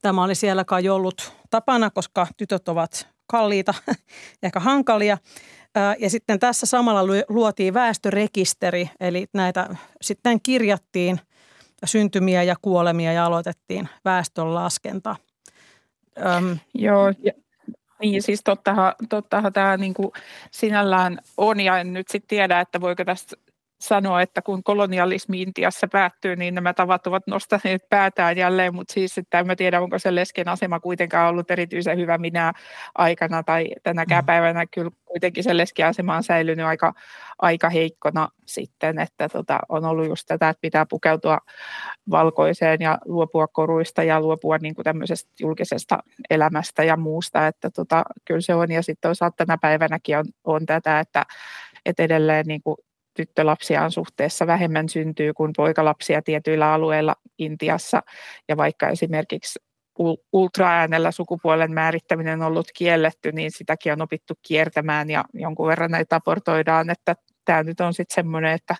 [0.03, 3.75] Tämä oli siellä kai ollut tapana, koska tytöt ovat kalliita,
[4.43, 5.19] ehkä hankalia.
[5.99, 11.21] Ja sitten tässä samalla luotiin väestörekisteri, eli näitä sitten kirjattiin
[11.85, 15.17] syntymiä ja kuolemia ja aloitettiin väestön laskenta.
[16.37, 16.59] Öm.
[16.75, 17.33] Joo, ja,
[18.01, 20.13] niin siis tottahan, tottahan tämä niin kuin
[20.51, 23.37] sinällään on, ja en nyt sitten tiedä, että voiko tästä
[23.81, 29.19] sanoa, että kun kolonialismi Intiassa päättyy, niin nämä tavat ovat nostaneet päätään jälleen, mutta siis
[29.19, 32.53] että en mä tiedä, onko se lesken asema kuitenkaan ollut erityisen hyvä minä
[32.95, 34.27] aikana tai tänäkään mm.
[34.27, 34.67] päivänä.
[34.67, 36.95] Kyllä kuitenkin se leskiasema on säilynyt aika,
[37.39, 41.39] aika heikkona sitten, että tota, on ollut just tätä, että pitää pukeutua
[42.11, 45.99] valkoiseen ja luopua koruista ja luopua niin kuin tämmöisestä julkisesta
[46.31, 48.71] elämästä ja muusta, että tota, kyllä se on.
[48.71, 51.27] Ja sitten toisaalta tänä päivänäkin on, on tätä, että,
[51.85, 52.77] että edelleen niin kuin
[53.17, 58.03] tyttölapsia on suhteessa vähemmän syntyy kuin poikalapsia tietyillä alueilla Intiassa.
[58.49, 59.59] Ja vaikka esimerkiksi
[60.33, 66.17] ultraäänellä sukupuolen määrittäminen on ollut kielletty, niin sitäkin on opittu kiertämään ja jonkun verran näitä
[66.17, 68.77] raportoidaan, että tämä nyt on sitten semmoinen, että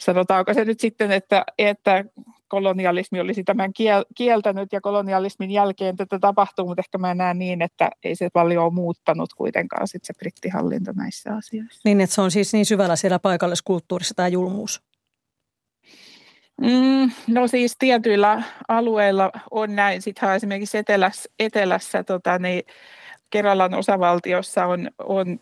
[0.00, 2.04] sanotaanko se nyt sitten, että, että
[2.48, 3.72] kolonialismi olisi tämän
[4.14, 8.64] kieltänyt ja kolonialismin jälkeen tätä tapahtuu, mutta ehkä mä näen niin, että ei se paljon
[8.64, 11.80] ole muuttanut kuitenkaan sit se brittihallinto näissä asioissa.
[11.84, 14.82] Niin, että se on siis niin syvällä siellä paikalliskulttuurissa tämä julmuus.
[16.60, 20.02] Mm, no siis tietyillä alueilla on näin.
[20.02, 22.62] Sittenhän esimerkiksi etelässä, etelässä tota, niin
[23.30, 25.40] Keralan osavaltiossa on, on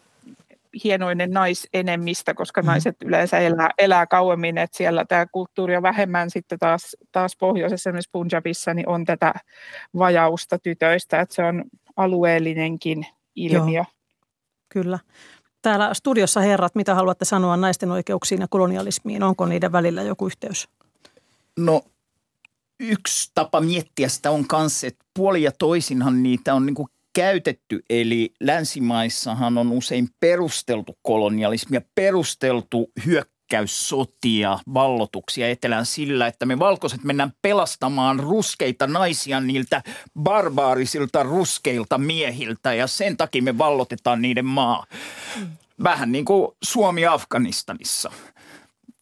[0.84, 2.66] hienoinen naisenemmistä, koska mm.
[2.66, 7.90] naiset yleensä elää, elää kauemmin, että siellä tämä kulttuuri on vähemmän sitten taas, taas pohjoisessa,
[7.90, 9.34] esimerkiksi Punjabissa, niin on tätä
[9.98, 11.64] vajausta tytöistä, että se on
[11.96, 13.78] alueellinenkin ilmiö.
[13.78, 13.86] Joo,
[14.68, 14.98] kyllä.
[15.62, 19.22] Täällä studiossa herrat, mitä haluatte sanoa naisten oikeuksiin ja kolonialismiin?
[19.22, 20.68] Onko niiden välillä joku yhteys?
[21.58, 21.82] No
[22.80, 27.82] yksi tapa miettiä sitä on kanssa, että puoli ja toisinhan niitä on niin kuin käytetty,
[27.90, 37.32] eli länsimaissahan on usein perusteltu kolonialismia, perusteltu hyökkäyssotia, vallotuksia etelään sillä, että me valkoiset mennään
[37.42, 39.82] pelastamaan ruskeita naisia niiltä
[40.20, 44.86] barbaarisilta ruskeilta miehiltä ja sen takia me vallotetaan niiden maa.
[45.82, 48.12] Vähän niin kuin Suomi Afganistanissa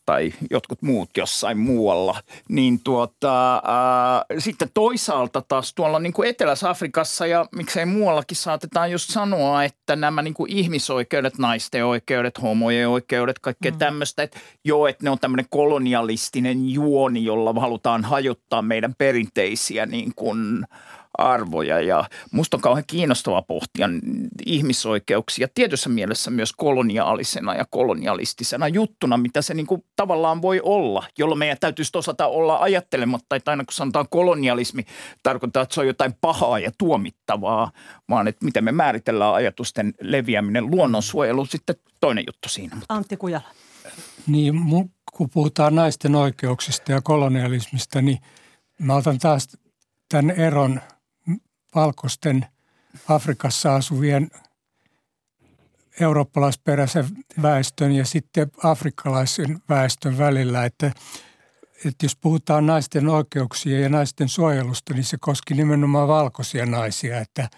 [0.07, 7.27] tai jotkut muut jossain muualla, niin tuota, ää, sitten toisaalta taas tuolla niin kuin Etelä-Afrikassa
[7.27, 13.39] ja miksei muuallakin saatetaan just sanoa, että nämä niin kuin ihmisoikeudet, naisten oikeudet, homojen oikeudet,
[13.39, 13.79] kaikkea mm.
[13.79, 20.13] tämmöistä, että joo, että ne on tämmöinen kolonialistinen juoni, jolla halutaan hajottaa meidän perinteisiä niin
[20.17, 20.39] kuin–
[21.19, 23.89] arvoja ja musta on kauhean kiinnostavaa pohtia
[24.47, 31.05] ihmisoikeuksia tietyssä mielessä myös koloniaalisena ja kolonialistisena juttuna, mitä se niin kuin tavallaan voi olla,
[31.19, 34.85] jolloin meidän täytyisi osata olla ajattelematta, että aina kun sanotaan kolonialismi,
[35.23, 37.73] tarkoittaa, että se on jotain pahaa ja tuomittavaa,
[38.09, 42.77] vaan että miten me määritellään ajatusten leviäminen, luonnonsuojelu sitten toinen juttu siinä.
[42.89, 43.45] Antti Kujala.
[44.27, 44.55] Niin,
[45.13, 48.19] kun puhutaan naisten oikeuksista ja kolonialismista, niin
[48.79, 49.49] mä otan taas
[50.09, 50.81] tämän eron
[51.75, 52.47] valkoisten
[53.09, 54.31] Afrikassa asuvien
[56.01, 57.07] eurooppalaisperäisen
[57.43, 60.93] väestön ja sitten afrikkalaisen väestön välillä, että,
[61.85, 67.49] että jos puhutaan naisten oikeuksia ja naisten suojelusta, niin se koski nimenomaan valkoisia naisia, että,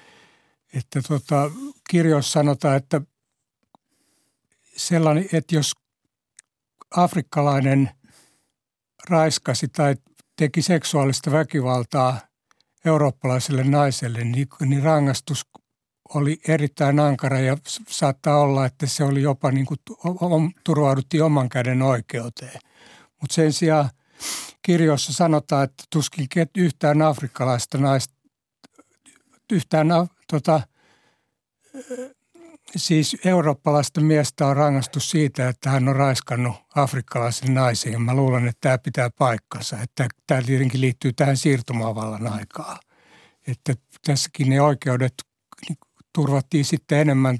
[0.74, 1.50] että tota,
[1.90, 3.00] kirjoissa sanotaan, että
[4.76, 5.72] sellainen, että jos
[6.96, 7.90] afrikkalainen
[9.08, 9.96] raiskasi tai
[10.36, 12.20] teki seksuaalista väkivaltaa–
[12.84, 15.46] eurooppalaiselle naiselle, niin, niin rangaistus
[16.14, 17.56] oli erittäin ankara ja
[17.88, 19.78] saattaa olla, että se oli jopa niin kuin
[20.64, 22.60] turvauduttiin oman käden oikeuteen.
[23.20, 23.90] Mutta sen sijaan
[24.62, 28.14] kirjoissa sanotaan, että tuskin yhtään afrikkalaista naista,
[29.52, 29.88] yhtään
[30.30, 30.60] tota,
[32.78, 38.02] siis eurooppalaista miestä on rangaistus siitä, että hän on raiskannut afrikkalaisen naisen.
[38.02, 39.76] Mä luulen, että tämä pitää paikkansa.
[39.82, 42.78] Että tämä tietenkin liittyy tähän siirtomaavallan aikaan.
[43.46, 43.74] Että
[44.06, 45.14] tässäkin ne oikeudet
[46.12, 47.38] turvattiin sitten enemmän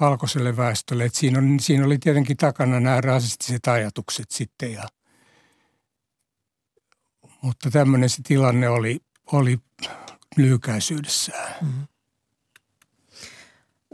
[0.00, 1.04] valkoiselle väestölle.
[1.04, 4.72] Että siinä, on, siinä oli tietenkin takana nämä rasistiset ajatukset sitten.
[4.72, 4.88] Ja,
[7.42, 9.00] mutta tämmöinen se tilanne oli,
[9.32, 9.58] oli
[10.36, 11.54] lyhykäisyydessään.
[11.62, 11.97] Mm-hmm.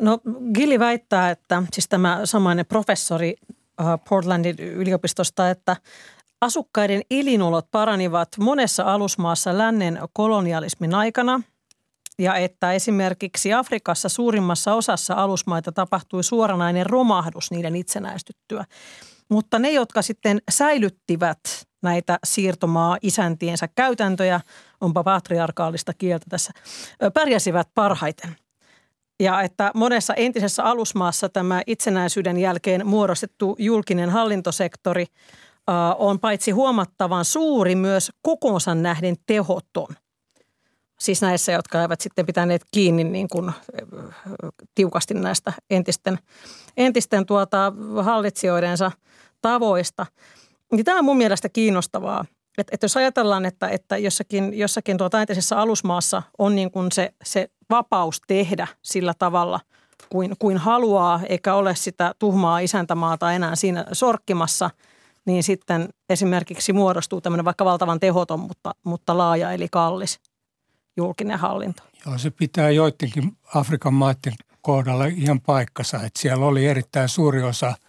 [0.01, 0.21] No
[0.55, 3.35] Gilli väittää, että siis tämä samainen professori
[3.81, 5.77] äh, Portlandin yliopistosta, että
[6.41, 11.43] Asukkaiden elinolot paranivat monessa alusmaassa lännen kolonialismin aikana
[12.19, 18.65] ja että esimerkiksi Afrikassa suurimmassa osassa alusmaita tapahtui suoranainen romahdus niiden itsenäistyttyä.
[19.29, 21.41] Mutta ne, jotka sitten säilyttivät
[21.83, 24.41] näitä siirtomaa isäntiensä käytäntöjä,
[24.81, 26.53] onpa patriarkaalista kieltä tässä,
[27.15, 28.37] pärjäsivät parhaiten.
[29.21, 35.07] Ja että monessa entisessä alusmaassa tämä itsenäisyyden jälkeen muodostettu julkinen hallintosektori
[35.99, 39.89] on paitsi huomattavan suuri, myös kokoonsa nähden tehoton.
[40.99, 43.53] Siis näissä, jotka eivät sitten pitäneet kiinni niin kuin
[44.75, 46.19] tiukasti näistä entisten,
[46.77, 47.73] entisten tuota
[48.03, 48.91] hallitsijoidensa
[49.43, 50.07] tavoista.
[50.73, 52.25] Niin tämä on mun mielestä kiinnostavaa.
[52.59, 57.15] Että, että jos ajatellaan, että, että jossakin, jossakin tuota entisessä alusmaassa on niin kuin se,
[57.25, 59.61] se vapaus tehdä sillä tavalla
[60.11, 64.71] kuin, kuin haluaa, eikä ole sitä tuhmaa isäntämaata enää siinä sorkkimassa,
[65.27, 70.21] niin sitten esimerkiksi muodostuu tämmöinen vaikka valtavan tehoton, mutta, mutta laaja eli kallis
[70.97, 71.83] julkinen hallinto.
[72.07, 77.75] Joo, se pitää joidenkin Afrikan maiden kohdalla ihan paikkansa, että siellä oli erittäin suuri osa–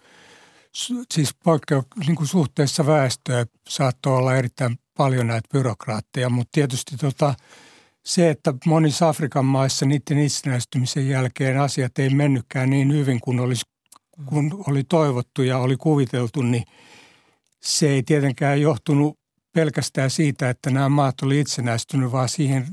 [1.10, 7.34] siis poikkeu, niin kuin suhteessa väestöä saattoi olla erittäin paljon näitä byrokraatteja, mutta tietysti tota,
[8.06, 13.64] se, että monissa Afrikan maissa niiden itsenäistymisen jälkeen asiat ei mennytkään niin hyvin kuin, olisi,
[14.26, 16.64] kun oli toivottu ja oli kuviteltu, niin
[17.62, 19.18] se ei tietenkään johtunut
[19.52, 22.66] pelkästään siitä, että nämä maat oli itsenäistynyt, vaan siihen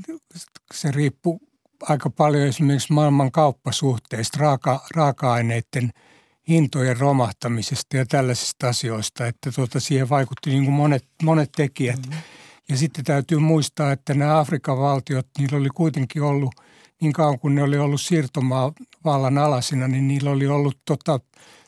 [0.74, 1.40] se riippuu
[1.82, 5.90] aika paljon esimerkiksi maailman kauppasuhteista, raaka, raaka-aineiden–
[6.48, 12.06] hintojen romahtamisesta ja tällaisista asioista, että tuota, siihen vaikutti niin kuin monet, monet tekijät.
[12.06, 12.22] Mm-hmm.
[12.68, 16.54] Ja sitten täytyy muistaa, että nämä Afrikan valtiot, niillä oli kuitenkin ollut,
[17.00, 18.72] niin kauan kuin ne oli ollut siirtomaa
[19.04, 21.20] vallan alasina, niin niillä oli ollut tota,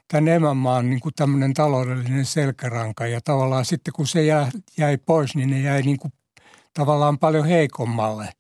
[0.09, 3.07] tämän emänmaan niin kuin tämmöinen taloudellinen selkäranka.
[3.07, 6.13] Ja tavallaan sitten kun se jäi, jäi pois, niin ne jäi niin kuin
[6.75, 8.33] tavallaan paljon heikommalle.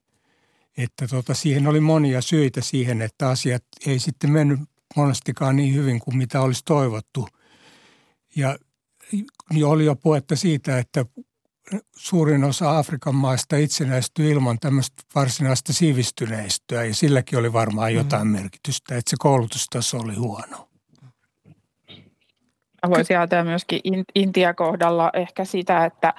[0.77, 4.61] Että tota, siihen oli monia syitä siihen, että asiat ei sitten mennyt
[4.97, 7.29] monestikaan niin hyvin kuin mitä olisi toivottu.
[8.37, 8.59] Ja
[9.53, 11.05] niin oli jo puhetta siitä, että
[11.97, 18.33] suurin osa Afrikan maista itsenäistyi ilman tämmöistä varsinaista sivistyneistöä ja silläkin oli varmaan jotain mm.
[18.33, 20.69] merkitystä, että se koulutustaso oli huono.
[22.89, 23.81] Voisi ajatella myöskin
[24.15, 26.15] Intia kohdalla ehkä sitä, että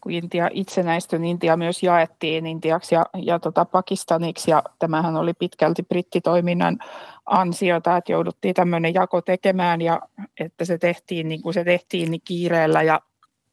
[0.00, 5.34] kun Intia itsenäistyi, niin Intia myös jaettiin Intiaksi ja, ja tota Pakistaniksi ja tämähän oli
[5.34, 6.78] pitkälti brittitoiminnan
[7.26, 10.00] ansiota, että jouduttiin tämmöinen jako tekemään ja
[10.40, 13.00] että se tehtiin niin kuin se tehtiin niin kiireellä ja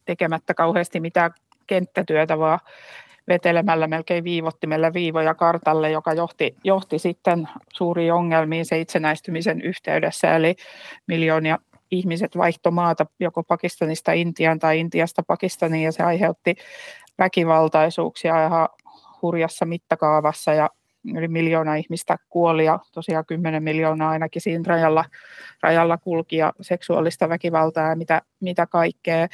[0.09, 1.31] tekemättä kauheasti mitään
[1.67, 2.59] kenttätyötä, vaan
[3.27, 10.55] vetelemällä melkein viivottimella viivoja kartalle, joka johti, johti sitten suuriin ongelmiin se itsenäistymisen yhteydessä, eli
[11.07, 11.57] miljoonia
[11.91, 16.55] ihmiset vaihto maata joko Pakistanista Intiaan tai Intiasta Pakistaniin ja se aiheutti
[17.19, 18.69] väkivaltaisuuksia ihan
[19.21, 20.53] hurjassa mittakaavassa.
[20.53, 20.69] Ja
[21.17, 25.05] yli miljoona ihmistä kuoli ja tosiaan 10 miljoonaa ainakin siinä rajalla,
[25.61, 29.27] rajalla kulki ja seksuaalista väkivaltaa ja mitä, mitä kaikkea,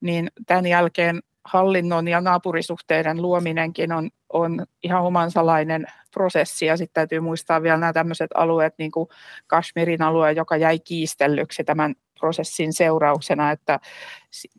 [0.00, 6.66] niin tämän jälkeen hallinnon ja naapurisuhteiden luominenkin on, on ihan omansalainen prosessi.
[6.66, 9.08] Ja sitten täytyy muistaa vielä nämä tämmöiset alueet, niin kuin
[9.46, 13.80] Kashmirin alue, joka jäi kiistellyksi tämän prosessin seurauksena, että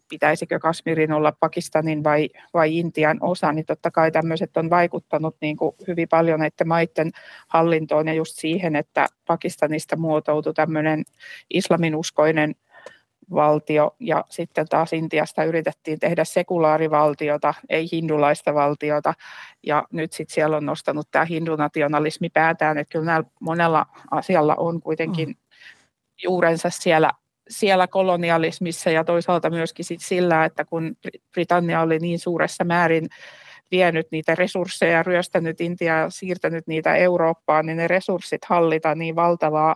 [0.09, 5.57] pitäisikö Kasmirin olla Pakistanin vai, vai Intian osa, niin totta kai tämmöiset on vaikuttanut niin
[5.57, 7.11] kuin hyvin paljon näiden maiden
[7.47, 11.03] hallintoon ja just siihen, että Pakistanista muotoutui tämmöinen
[11.49, 12.55] islaminuskoinen
[13.33, 19.13] valtio ja sitten taas Intiasta yritettiin tehdä sekulaarivaltiota, ei hindulaista valtiota
[19.63, 24.81] ja nyt sitten siellä on nostanut tämä hindunationalismi päätään, että kyllä näillä monella asialla on
[24.81, 25.35] kuitenkin mm.
[26.23, 27.11] juurensa siellä
[27.49, 30.95] siellä kolonialismissa ja toisaalta myöskin sit sillä, että kun
[31.31, 33.07] Britannia oli niin suuressa määrin
[33.71, 39.75] vienyt niitä resursseja, ryöstänyt Intiaa, siirtänyt niitä Eurooppaan, niin ne resurssit hallita niin valtavaa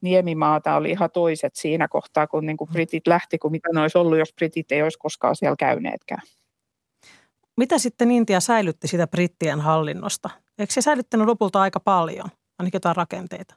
[0.00, 3.98] niemimaata oli ihan toiset siinä kohtaa, kun niin kuin britit lähti, kuin mitä ne olisi
[3.98, 6.22] ollut, jos britit ei olisi koskaan siellä käyneetkään.
[7.56, 10.30] Mitä sitten Intia säilytti sitä brittien hallinnosta?
[10.58, 12.26] Eikö se säilyttänyt lopulta aika paljon,
[12.58, 13.54] ainakin jotain rakenteita?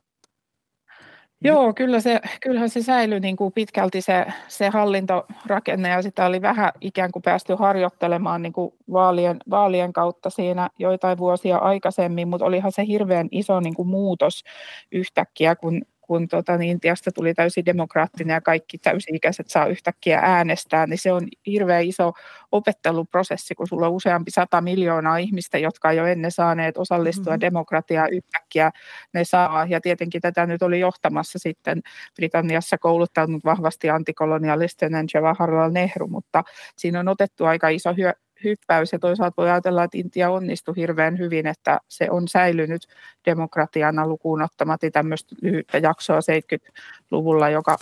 [1.43, 6.41] Joo, kyllä se, kyllähän se säilyi niin kuin pitkälti se, se hallintorakenne ja sitä oli
[6.41, 12.45] vähän ikään kuin päästy harjoittelemaan niin kuin vaalien, vaalien kautta siinä joitain vuosia aikaisemmin, mutta
[12.45, 14.43] olihan se hirveän iso niin kuin muutos
[14.91, 20.87] yhtäkkiä, kun kun tota, niin Intiasta tuli täysin demokraattinen ja kaikki täysi-ikäiset saa yhtäkkiä äänestää,
[20.87, 22.12] niin se on hirveän iso
[22.51, 27.41] opetteluprosessi, kun sulla on useampi sata miljoonaa ihmistä, jotka jo ennen saaneet osallistua mm-hmm.
[27.41, 28.71] demokratiaan yhtäkkiä
[29.13, 29.65] ne saa.
[29.69, 31.81] Ja tietenkin tätä nyt oli johtamassa sitten
[32.15, 36.43] Britanniassa kouluttanut vahvasti antikolonialistinen Jawaharlal Nehru, mutta
[36.77, 38.13] siinä on otettu aika iso hyö,
[38.44, 38.94] hyppäys.
[38.94, 42.88] Ja toisaalta voi ajatella, että Intia onnistui hirveän hyvin, että se on säilynyt
[43.25, 47.77] demokratiana lukuun ottamatta tämmöistä lyhyttä jaksoa 70-luvulla, joka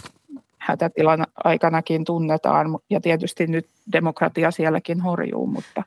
[0.58, 2.68] hätätilan aikanakin tunnetaan.
[2.90, 5.84] Ja tietysti nyt demokratia sielläkin horjuu, mutta,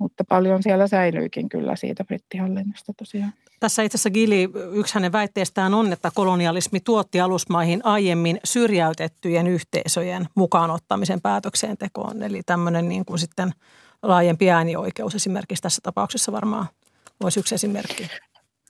[0.00, 3.32] mutta paljon siellä säilyykin kyllä siitä brittihallinnosta tosiaan.
[3.60, 10.28] Tässä itse asiassa Gili, yksi hänen väitteestään on, että kolonialismi tuotti alusmaihin aiemmin syrjäytettyjen yhteisöjen
[10.34, 12.22] mukaanottamisen päätöksentekoon.
[12.22, 13.52] Eli tämmöinen niin kuin sitten
[14.02, 16.66] laajempi äänioikeus esimerkiksi tässä tapauksessa varmaan
[17.22, 18.08] olisi yksi esimerkki.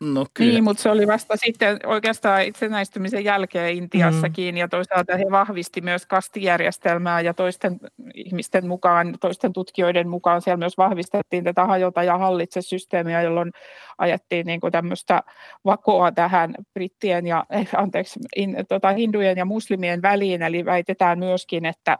[0.00, 0.52] No kyllä.
[0.52, 4.58] Niin, mutta se oli vasta sitten oikeastaan itsenäistymisen jälkeen Intiassakin mm.
[4.58, 7.80] ja toisaalta he vahvisti myös kastijärjestelmää ja toisten
[8.14, 13.52] ihmisten mukaan, toisten tutkijoiden mukaan siellä myös vahvistettiin tätä hajota ja hallitse systeemiä, jolloin
[13.98, 15.22] ajettiin niin kuin tämmöistä
[15.64, 21.66] vakoa tähän brittien ja, eh, anteeksi, in, tota, hindujen ja muslimien väliin, eli väitetään myöskin,
[21.66, 21.98] että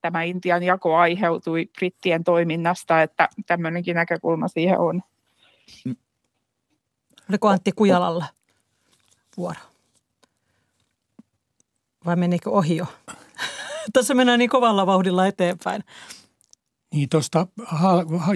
[0.00, 5.02] tämä Intian jako aiheutui brittien toiminnasta, että tämmöinenkin näkökulma siihen on.
[7.30, 8.26] Oliko Antti Kujalalla
[9.36, 9.60] vuoro?
[12.04, 12.86] Vai menikö ohi jo?
[13.92, 15.84] Tässä mennään niin kovalla vauhdilla eteenpäin.
[16.94, 17.46] Niin tuosta,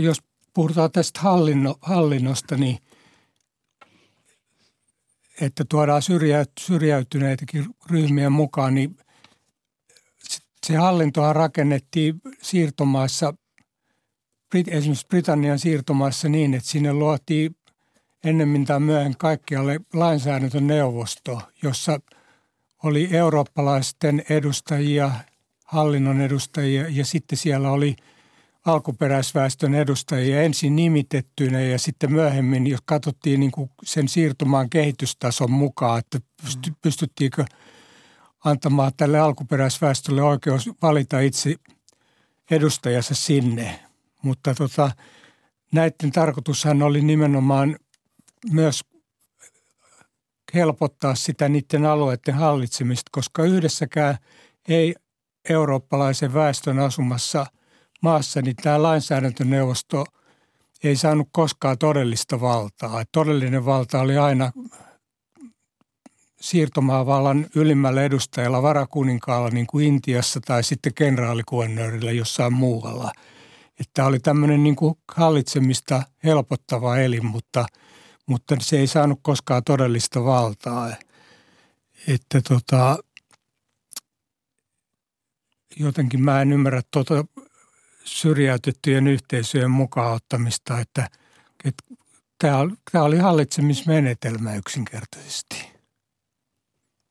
[0.00, 0.22] jos
[0.54, 2.78] puhutaan tästä hallinno, hallinnosta, niin
[5.40, 6.02] että tuodaan
[6.60, 8.96] syrjäytyneitäkin ryhmiä mukaan, niin
[10.66, 13.34] se hallintoa rakennettiin siirtomaissa,
[14.66, 17.56] esimerkiksi Britannian siirtomaissa niin, että sinne luotiin
[18.24, 22.00] ennemmin tai myöhemmin kaikkialle lainsäädäntöneuvosto, jossa
[22.82, 25.10] oli eurooppalaisten edustajia,
[25.64, 27.96] hallinnon edustajia ja sitten siellä oli
[28.66, 35.98] alkuperäisväestön edustajia ensin nimitettyinä ja sitten myöhemmin, jos katsottiin niin kuin sen siirtomaan kehitystason mukaan,
[35.98, 36.18] että
[36.82, 37.44] pystyttiinkö
[38.44, 41.54] antamaan tälle alkuperäisväestölle oikeus valita itse
[42.50, 43.80] edustajansa sinne.
[44.22, 44.90] Mutta tota,
[45.72, 47.76] näiden tarkoitushan oli nimenomaan
[48.50, 48.84] myös
[50.54, 54.16] helpottaa sitä niiden alueiden hallitsemista, koska yhdessäkään
[54.68, 54.94] ei
[55.48, 57.46] eurooppalaisen väestön asumassa
[58.02, 60.04] maassa, niin tämä lainsäädäntöneuvosto
[60.84, 63.00] ei saanut koskaan todellista valtaa.
[63.00, 64.52] Et todellinen valta oli aina
[66.40, 73.12] siirtomaavallan ylimmällä edustajalla varakuninkaalla niin kuin Intiassa tai sitten kenraalikuennöörillä jossain muualla.
[73.80, 77.66] Että oli tämmöinen niin kuin hallitsemista helpottava elin, mutta–
[78.26, 80.96] mutta se ei saanut koskaan todellista valtaa.
[82.08, 82.98] Että tota,
[85.76, 87.24] jotenkin mä en ymmärrä tuota
[88.04, 91.08] syrjäytettyjen yhteisöjen mukaan ottamista, että,
[91.64, 91.84] että
[92.92, 95.74] tämä oli hallitsemismenetelmä yksinkertaisesti.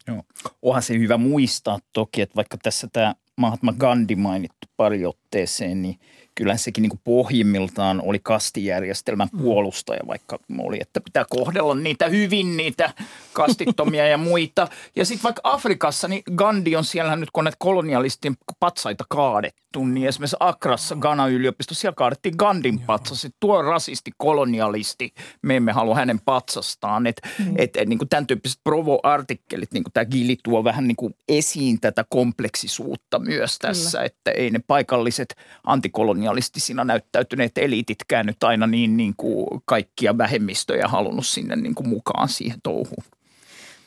[0.07, 0.24] Joo.
[0.61, 5.01] Onhan se hyvä muistaa toki, että vaikka tässä tämä Mahatma Gandhi mainittu pari
[5.34, 5.99] otteeseen, niin–
[6.36, 9.39] kyllä sekin niin kuin pohjimmiltaan oli kastijärjestelmän mm.
[9.39, 12.93] puolustaja, vaikka oli, että pitää kohdella niitä hyvin, niitä
[13.34, 14.67] kastittomia ja muita.
[14.95, 20.07] Ja sitten vaikka Afrikassa, niin Gandhi on siellä nyt, kun näitä kolonialistien patsaita kaadettu, niin
[20.07, 23.25] esimerkiksi Akrassa, Ghana yliopisto, siellä kaadettiin Gandhin patsas.
[23.25, 27.07] Että tuo rasisti, kolonialisti, me emme halua hänen patsastaan.
[27.07, 27.53] Että mm.
[27.57, 31.15] et, et, niin kuin tämän tyyppiset provo-artikkelit, niin kuin tämä Gili tuo vähän niin kuin
[31.27, 34.05] esiin tätä kompleksisuutta myös tässä, Kyllä.
[34.05, 35.22] että ei ne paikalliset
[35.63, 41.89] antikolonialiset kolonialistisina näyttäytyneet eliititkään nyt aina niin, niin kuin kaikkia vähemmistöjä halunnut sinne niin kuin
[41.89, 43.03] mukaan siihen touhuun.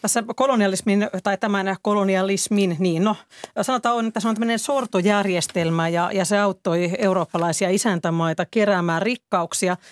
[0.02, 3.16] Tässä kolonialismin tai tämän kolonialismin, niin no
[3.62, 9.76] sanotaan, että se on tämmöinen sortojärjestelmä ja, ja se auttoi eurooppalaisia isäntämaita keräämään rikkauksia–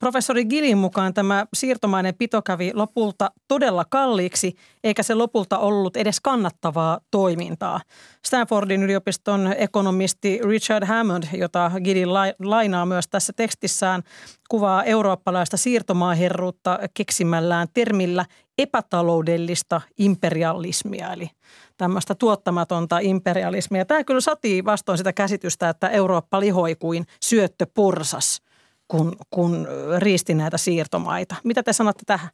[0.00, 6.20] Professori Gilin mukaan tämä siirtomainen pito kävi lopulta todella kalliiksi, eikä se lopulta ollut edes
[6.20, 7.80] kannattavaa toimintaa.
[8.26, 14.02] Stanfordin yliopiston ekonomisti Richard Hammond, jota Gilin lainaa myös tässä tekstissään,
[14.48, 18.24] kuvaa eurooppalaista siirtomaaherruutta keksimällään termillä
[18.58, 21.30] epätaloudellista imperialismia, eli
[21.76, 23.84] tämmöistä tuottamatonta imperialismia.
[23.84, 28.42] Tämä kyllä satii vastoin sitä käsitystä, että Eurooppa lihoi kuin syöttöporsas–
[28.90, 29.68] kun, kun
[29.98, 31.36] riisti näitä siirtomaita.
[31.44, 32.30] Mitä te sanotte tähän?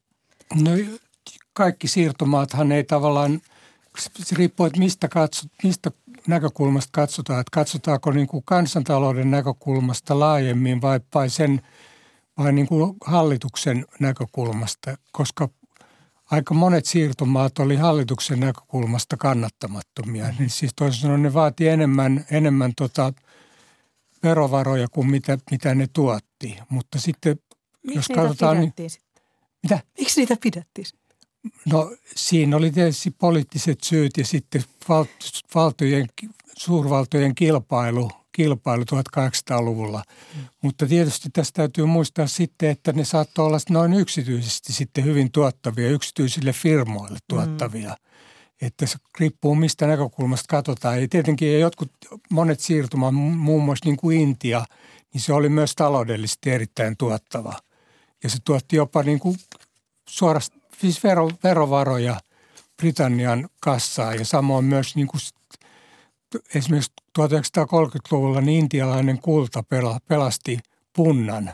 [0.63, 0.71] No
[1.53, 3.41] kaikki siirtomaathan ei tavallaan,
[4.19, 5.91] se riippuu, että mistä, katsot, mistä
[6.27, 7.41] näkökulmasta katsotaan.
[7.41, 11.63] Että katsotaanko niin kuin kansantalouden näkökulmasta laajemmin vai, vai sen
[12.39, 15.49] vai niin kuin hallituksen näkökulmasta, koska
[16.31, 20.35] aika monet siirtomaat oli hallituksen näkökulmasta kannattamattomia.
[20.39, 23.13] Niin siis toisin sanoen ne vaati enemmän, enemmän tota
[24.29, 26.59] verovaroja kuin mitä, mitä ne tuotti.
[26.69, 27.37] Mutta sitten
[27.83, 29.03] Miksi jos niitä katsotaan, niin, pidettiin?
[29.63, 29.81] mitä?
[29.99, 30.87] Miksi niitä pidettiin?
[31.67, 35.05] No siinä oli tietysti poliittiset syyt ja sitten val,
[35.55, 36.07] valtojen,
[36.59, 40.03] suurvaltojen kilpailu, kilpailu 1800-luvulla.
[40.37, 40.43] Mm.
[40.63, 45.91] Mutta tietysti tästä täytyy muistaa sitten, että ne saattoi olla noin yksityisesti sitten hyvin tuottavia,
[45.91, 47.89] yksityisille firmoille tuottavia.
[47.89, 48.16] Mm.
[48.63, 51.01] Että se riippuu mistä näkökulmasta katsotaan.
[51.01, 51.93] Ja tietenkin jotkut
[52.31, 54.65] monet siirtymät, muun muassa niin kuin Intia,
[55.13, 57.53] niin se oli myös taloudellisesti erittäin tuottava.
[58.23, 59.37] Ja se tuotti jopa niin kuin
[60.09, 62.21] suorasta, siis vero, verovaroja
[62.77, 65.21] Britannian kassaa ja samoin myös niin kuin
[66.55, 69.65] esimerkiksi 1930-luvulla niin intialainen kulta
[70.09, 70.59] pelasti
[70.93, 71.53] punnan.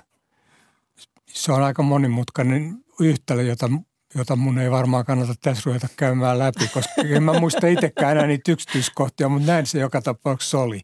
[1.26, 3.70] Se on aika monimutkainen yhtälö, jota,
[4.14, 8.26] jota mun ei varmaan kannata tässä ruveta käymään läpi, koska en mä muista itsekään enää
[8.26, 10.80] niitä yksityiskohtia, mutta näin se joka tapauksessa oli.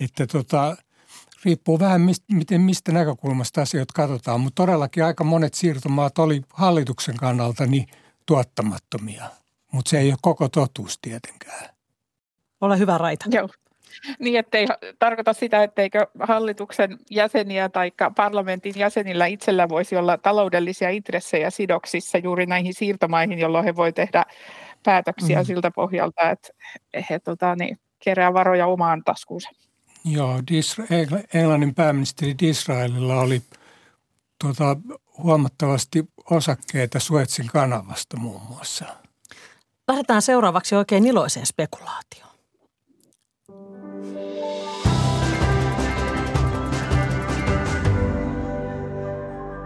[0.00, 0.76] Että tota,
[1.44, 7.16] riippuu vähän mistä, miten, mistä näkökulmasta asioita katsotaan, mutta todellakin aika monet siirtomaat oli hallituksen
[7.16, 7.86] kannalta niin
[8.26, 9.24] tuottamattomia,
[9.72, 11.68] mutta se ei ole koko totuus tietenkään.
[12.60, 13.24] Ole hyvä Raita.
[13.30, 13.48] Joo.
[14.18, 14.66] Niin, ettei
[14.98, 22.46] tarkoita sitä, etteikö hallituksen jäseniä tai parlamentin jäsenillä itsellä voisi olla taloudellisia intressejä sidoksissa juuri
[22.46, 24.24] näihin siirtomaihin, jolloin he voi tehdä
[24.82, 25.44] päätöksiä mm.
[25.44, 26.48] siltä pohjalta, että
[27.10, 29.50] he tota, niin, kerää varoja omaan taskuunsa.
[30.04, 30.40] Joo,
[31.34, 33.42] Englannin pääministeri Disraelilla oli
[34.40, 34.76] tuota,
[35.18, 38.84] huomattavasti osakkeita Suetsin kanavasta muun muassa.
[39.88, 42.31] Lähdetään seuraavaksi oikein iloiseen spekulaatioon.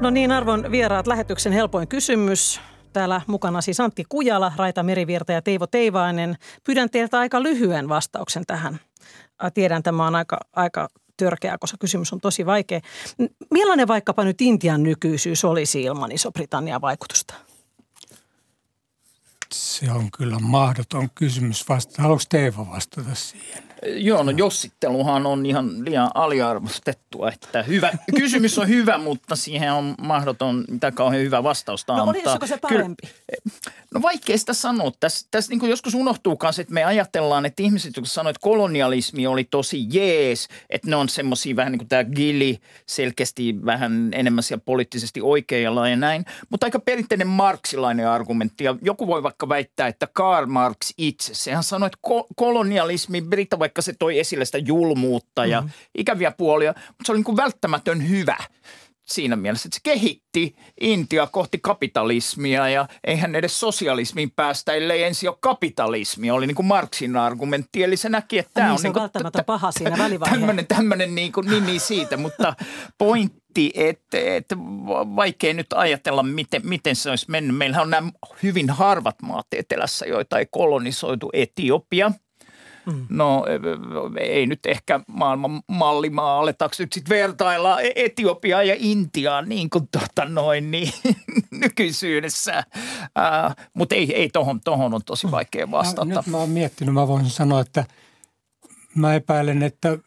[0.00, 2.60] No niin, arvon vieraat, lähetyksen helpoin kysymys.
[2.92, 6.36] Täällä mukana siis Antti Kujala, Raita Merivirta ja Teivo Teivainen.
[6.64, 8.80] Pyydän teiltä aika lyhyen vastauksen tähän.
[9.54, 12.80] Tiedän, tämä on aika, aika törkeä, koska kysymys on tosi vaikea.
[13.50, 17.34] Millainen vaikkapa nyt Intian nykyisyys olisi ilman Iso-Britannian vaikutusta?
[19.52, 22.02] Se on kyllä mahdoton kysymys vastata.
[22.02, 23.65] Haluaisi Teivo vastata siihen?
[23.82, 27.30] Joo, no jossitteluhan on ihan liian aliarvostettua.
[27.30, 32.38] Että hyvä, kysymys on hyvä, mutta siihen on mahdoton mitä kauhean hyvä vastausta no, antaa.
[32.40, 33.02] No se parempi?
[33.06, 34.92] Kyllä, no vaikea sitä sanoa.
[35.00, 39.26] Tässä, tässä niin joskus unohtuu myös, että me ajatellaan, että ihmiset, jotka sanoivat, että kolonialismi
[39.26, 44.42] oli tosi jees, että ne on semmoisia vähän niin kuin tämä Gilli, selkeästi vähän enemmän
[44.42, 46.24] siellä poliittisesti oikealla ja näin.
[46.50, 48.64] Mutta aika perinteinen marksilainen argumentti.
[48.64, 51.98] Ja joku voi vaikka väittää, että Karl Marx itse, sehän sanoi, että
[52.36, 55.72] kolonialismi, Brita vaikka se toi esille sitä julmuutta ja mm-hmm.
[55.98, 58.36] ikäviä puolia, mutta se oli niin kuin välttämätön hyvä
[59.06, 65.28] siinä mielessä, että se kehitti Intia kohti kapitalismia ja eihän edes sosialismiin päästä, ellei ensin
[65.28, 67.82] ole kapitalismia, oli niin kuin Marxin argumentti.
[67.82, 70.40] Eli se näki, että tämä niin, on, se on niin välttämättä t- paha siinä välivaiheessa.
[70.40, 72.54] Tämmöinen, tämmöinen niin kuin nimi siitä, mutta
[72.98, 74.56] pointti, että, että
[75.16, 77.56] vaikea nyt ajatella, miten, miten se olisi mennyt.
[77.56, 78.10] Meillähän on nämä
[78.42, 81.30] hyvin harvat maat etelässä, joita ei kolonisoitu.
[81.32, 82.12] Etiopia–
[82.86, 83.06] Mm.
[83.08, 83.44] No
[84.20, 89.88] ei nyt ehkä maailman mallimaa, aletaanko nyt sitten vertailla e- Etiopiaa ja Intiaa niin kuin
[89.88, 90.92] tota noin niin
[91.50, 92.64] nykyisyydessä.
[93.74, 96.04] Mutta ei, ei tohon, tohon on tosi vaikea vastata.
[96.04, 97.84] Mä, nyt mä oon miettinyt, mä voisin sanoa, että
[98.94, 99.98] mä epäilen, että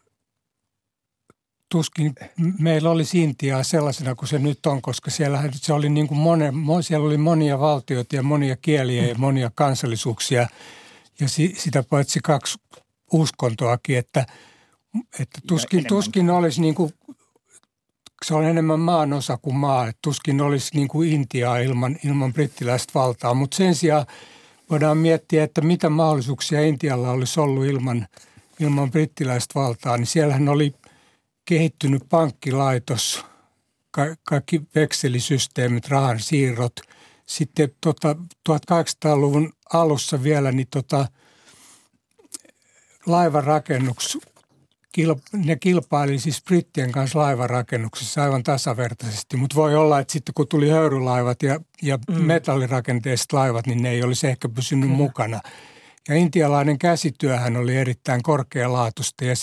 [1.70, 2.14] tuskin
[2.58, 6.54] meillä olisi Intiaa sellaisena kuin se nyt on, koska siellä se oli niin kuin monen,
[6.80, 10.46] siellä oli monia valtioita ja monia kieliä ja monia kansallisuuksia–
[11.20, 12.58] ja si, sitä paitsi kaksi
[13.12, 14.26] uskontoakin, että,
[15.18, 16.92] että tuskin, tuskin olisi niin kuin,
[18.24, 22.32] se on enemmän maan osa kuin maa, että tuskin olisi niin kuin Intiaa ilman, ilman
[22.32, 24.06] brittiläistä valtaa, mutta sen sijaan
[24.70, 28.06] voidaan miettiä, että mitä mahdollisuuksia Intialla olisi ollut ilman,
[28.60, 30.74] ilman brittiläistä valtaa, niin siellähän oli
[31.44, 33.24] kehittynyt pankkilaitos,
[33.90, 36.72] ka- kaikki vekselisysteemit, rahan siirrot–
[37.30, 38.16] sitten tota,
[38.48, 41.06] 1800-luvun alussa vielä niin tota,
[43.06, 44.18] laivanrakennus,
[45.32, 50.68] ne kilpaili siis brittien kanssa laivanrakennuksessa aivan tasavertaisesti, mutta voi olla, että sitten kun tuli
[50.68, 52.14] höyrylaivat ja, ja mm.
[52.14, 54.96] metallirakenteiset laivat, niin ne ei olisi ehkä pysynyt Kyllä.
[54.96, 55.40] mukana.
[56.08, 59.34] Ja intialainen käsityöhän oli erittäin korkealaatuista ja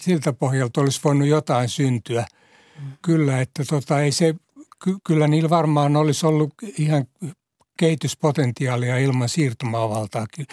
[0.00, 2.26] siltä pohjalta olisi voinut jotain syntyä.
[2.80, 2.92] Mm.
[3.02, 4.34] Kyllä, että tota, ei se
[4.84, 7.04] ky- kyllä niillä varmaan olisi ollut ihan
[7.78, 10.46] kehityspotentiaalia ilman siirtomaavaltaakin.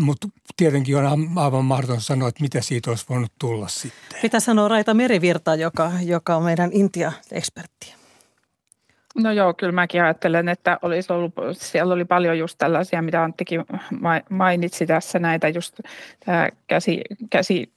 [0.00, 4.18] Mutta tietenkin on aivan mahdoton sanoa, että mitä siitä olisi voinut tulla sitten.
[4.22, 7.94] Mitä sanoo Raita Merivirta, joka, joka on meidän Intia-ekspertti?
[9.14, 13.64] No joo, kyllä mäkin ajattelen, että olisi ollut, siellä oli paljon just tällaisia, mitä Anttikin
[14.30, 15.80] mainitsi tässä, näitä just
[16.24, 17.72] tämä käsi, käsi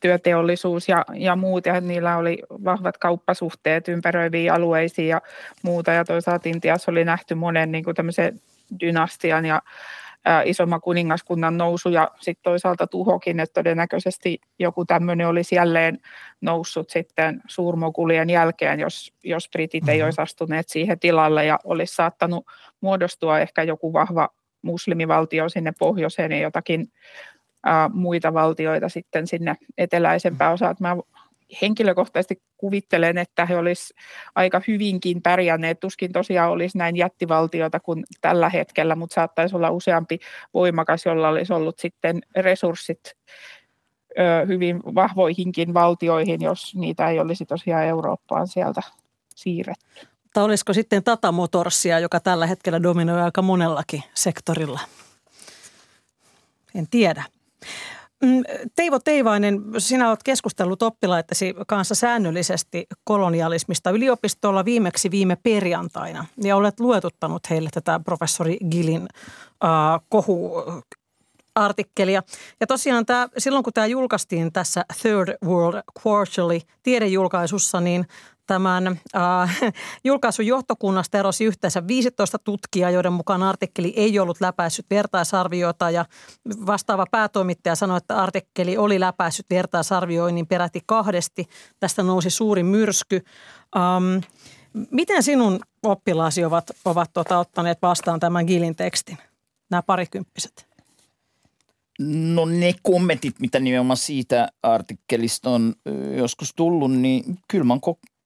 [0.00, 5.20] työteollisuus ja, ja muut, ja niillä oli vahvat kauppasuhteet ympäröiviin alueisiin ja
[5.62, 7.96] muuta, ja toisaalta Intiassa oli nähty monen niin kuin
[8.80, 9.62] dynastian ja
[10.28, 15.98] ä, isomman kuningaskunnan nousu ja sitten toisaalta tuhokin, että todennäköisesti joku tämmöinen olisi jälleen
[16.40, 19.92] noussut sitten suurmokulien jälkeen, jos, jos britit mm-hmm.
[19.92, 22.46] ei olisi astuneet siihen tilalle ja olisi saattanut
[22.80, 24.28] muodostua ehkä joku vahva
[24.62, 26.92] muslimivaltio sinne pohjoiseen ja jotakin
[27.92, 30.76] muita valtioita sitten sinne eteläisempään osaan.
[30.80, 30.96] Mä
[31.62, 34.02] henkilökohtaisesti kuvittelen, että he olisivat
[34.34, 35.80] aika hyvinkin pärjänneet.
[35.80, 40.18] Tuskin tosiaan olisi näin jättivaltiota kuin tällä hetkellä, mutta saattaisi olla useampi
[40.54, 43.00] voimakas, jolla olisi ollut sitten resurssit
[44.18, 48.82] ö, hyvin vahvoihinkin valtioihin, jos niitä ei olisi tosiaan Eurooppaan sieltä
[49.34, 50.06] siirretty.
[50.34, 54.80] Tai olisiko sitten Tata Motorsia, joka tällä hetkellä dominoi aika monellakin sektorilla?
[56.74, 57.24] En tiedä.
[58.22, 58.42] Mm,
[58.76, 66.80] Teivo Teivainen, sinä olet keskustellut oppilaittesi kanssa säännöllisesti kolonialismista yliopistolla viimeksi viime perjantaina ja olet
[66.80, 69.08] luetuttanut heille tätä professori Gilin
[69.64, 70.52] äh, kohu
[71.54, 72.22] artikkelia.
[72.60, 78.06] Ja tosiaan tämä, silloin kun tämä julkaistiin tässä Third World Quarterly tiedejulkaisussa, niin
[78.48, 78.86] Tämän
[79.16, 79.60] äh,
[80.04, 86.04] julkaisun johtokunnasta erosi yhteensä 15 tutkijaa, joiden mukaan artikkeli ei ollut läpäissyt vertaisarviota ja
[86.66, 91.44] vastaava päätoimittaja sanoi, että artikkeli oli läpäissyt vertaisarvioinnin peräti kahdesti.
[91.80, 93.20] Tästä nousi suuri myrsky.
[93.76, 94.24] Ähm,
[94.90, 99.18] miten sinun oppilaasi ovat, ovat tuota, ottaneet vastaan tämän Gilin tekstin,
[99.70, 100.68] nämä parikymppiset?
[102.34, 105.74] No ne kommentit, mitä nimenomaan siitä artikkelista on
[106.16, 107.80] joskus tullut, niin kyllä mä oon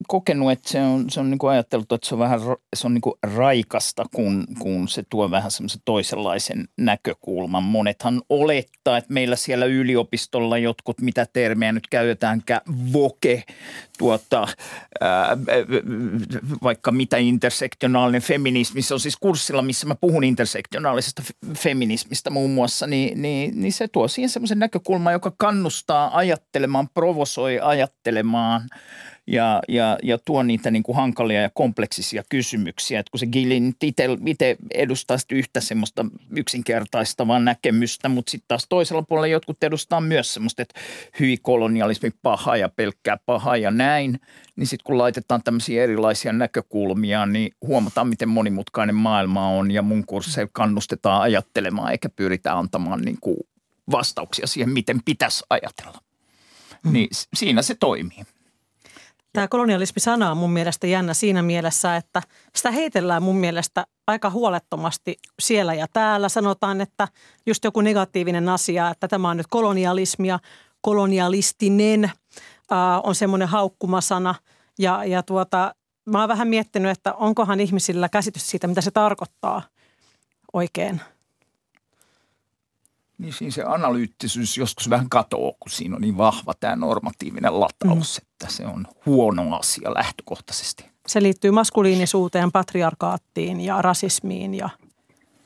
[0.08, 2.40] kokenut, että se on, se on niin kuin ajateltu, että se on vähän
[2.76, 7.62] se on niin kuin raikasta, kun, kun se tuo vähän semmoisen toisenlaisen näkökulman.
[7.62, 12.60] Monethan olettaa, että meillä siellä yliopistolla jotkut, mitä termejä nyt käytetäänkään,
[12.92, 13.42] voke,
[13.98, 14.48] tuota,
[15.00, 15.36] ää,
[16.62, 21.22] vaikka mitä intersektionaalinen feminismi, se on siis kurssilla, missä mä puhun intersektionaalisesta
[21.58, 27.60] feminismistä muun muassa, niin, niin, niin se tuo siihen semmoisen näkökulman, joka kannustaa ajattelemaan, provosoi
[27.60, 28.62] ajattelemaan–
[29.26, 33.00] ja, ja, ja tuo niitä niin kuin hankalia ja kompleksisia kysymyksiä.
[33.00, 33.74] Et kun se Gilin
[34.26, 36.06] itse edustaa yhtä semmoista
[36.36, 40.80] yksinkertaistavaa näkemystä, mutta sitten taas toisella puolella jotkut edustaa myös semmoista, että
[41.20, 44.20] hyi kolonialismi paha ja pelkkää paha ja näin.
[44.56, 50.06] Niin sitten kun laitetaan tämmöisiä erilaisia näkökulmia, niin huomataan, miten monimutkainen maailma on ja mun
[50.06, 53.36] kursseilla kannustetaan ajattelemaan eikä pyritä antamaan niin kuin
[53.90, 55.98] vastauksia siihen, miten pitäisi ajatella.
[56.84, 56.92] Mm.
[56.92, 58.24] Niin siinä se toimii.
[59.32, 62.22] Tämä kolonialismi-sana on mun mielestä jännä siinä mielessä, että
[62.56, 66.28] sitä heitellään mun mielestä aika huolettomasti siellä ja täällä.
[66.28, 67.08] Sanotaan, että
[67.46, 70.38] just joku negatiivinen asia, että tämä on nyt kolonialismia,
[70.80, 74.34] kolonialistinen äh, on semmoinen haukkumasana.
[74.78, 75.74] Ja, ja tuota,
[76.06, 79.62] mä oon vähän miettinyt, että onkohan ihmisillä käsitys siitä, mitä se tarkoittaa
[80.52, 81.00] oikein–
[83.22, 88.20] niin siinä se analyyttisyys joskus vähän katoaa, kun siinä on niin vahva tämä normatiivinen lataus,
[88.20, 88.26] mm.
[88.32, 90.84] että se on huono asia lähtökohtaisesti.
[91.06, 94.68] Se liittyy maskuliinisuuteen, patriarkaattiin ja rasismiin ja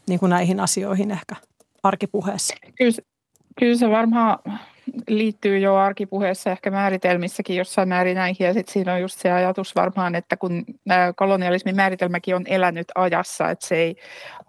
[0.08, 1.36] niin kuin näihin asioihin ehkä
[1.82, 2.54] arkipuheessa.
[2.78, 2.98] Kyllä,
[3.58, 4.38] kyllä se varmaan
[5.08, 8.46] liittyy jo arkipuheessa ehkä määritelmissäkin jossain määrin näihin.
[8.46, 10.64] Ja sitten siinä on just se ajatus varmaan, että kun
[11.16, 13.96] kolonialismin määritelmäkin on elänyt ajassa, että se ei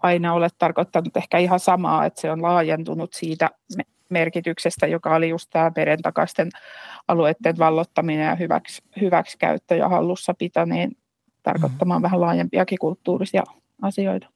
[0.02, 3.50] aina ole tarkoittanut ehkä ihan samaa, että se on laajentunut siitä
[4.08, 6.48] merkityksestä, joka oli just tämä merentakaisten
[7.08, 10.96] alueiden vallottaminen ja hyväks, hyväksikäyttö ja hallussapito, niin
[11.42, 12.02] tarkoittamaan mm.
[12.02, 13.42] vähän laajempiakin kulttuurisia
[13.82, 14.28] asioita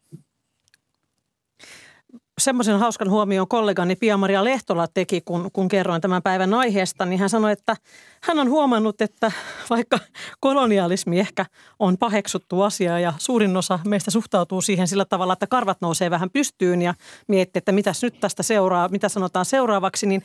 [2.41, 7.30] semmoisen hauskan huomion kollegani Pia-Maria Lehtola teki, kun, kun kerroin tämän päivän aiheesta, niin hän
[7.30, 7.76] sanoi, että
[8.22, 9.33] hän on huomannut, että
[9.70, 9.99] vaikka
[10.41, 11.47] kolonialismi ehkä
[11.78, 16.30] on paheksuttu asia ja suurin osa meistä suhtautuu siihen sillä tavalla, että karvat nousee vähän
[16.30, 16.95] pystyyn ja
[17.28, 20.22] miettii, että mitäs nyt tästä seuraa, mitä sanotaan seuraavaksi, niin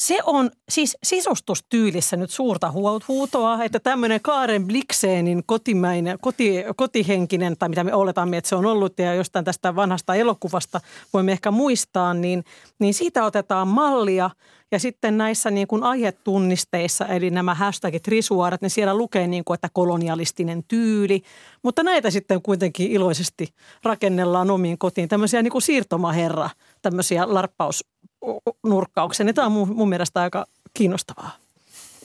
[0.00, 2.72] se on siis sisustustyylissä nyt suurta
[3.08, 8.66] huutoa, että tämmöinen Kaaren Blikseenin kotimäinen, koti, kotihenkinen, tai mitä me oletamme, että se on
[8.66, 10.80] ollut, ja jostain tästä vanhasta elokuvasta
[11.12, 12.44] voimme ehkä muistaa, niin,
[12.78, 14.30] niin siitä otetaan mallia.
[14.72, 19.54] Ja sitten näissä niin kuin aihetunnisteissa, eli nämä hashtagit, risuaarat, niin siellä lukee, niin kuin,
[19.54, 21.22] että kolonialistinen tyyli.
[21.62, 23.48] Mutta näitä sitten kuitenkin iloisesti
[23.82, 25.08] rakennellaan omiin kotiin.
[25.08, 26.50] Tämmöisiä niin kuin siirtomaherra,
[26.82, 27.84] tämmöisiä larppaus
[28.62, 29.26] nurkkauksen.
[29.26, 31.30] Ja tämä on mun, mun mielestä aika kiinnostavaa.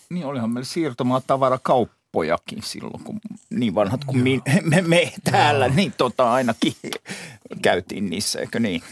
[0.09, 1.22] Niin olihan meillä siirtomaa
[1.63, 4.30] kauppa pojakin silloin, kun niin vanhat kuin me,
[4.76, 6.76] me, me täällä, niin tota ainakin
[7.61, 8.84] käytiin niissä, eikö niin?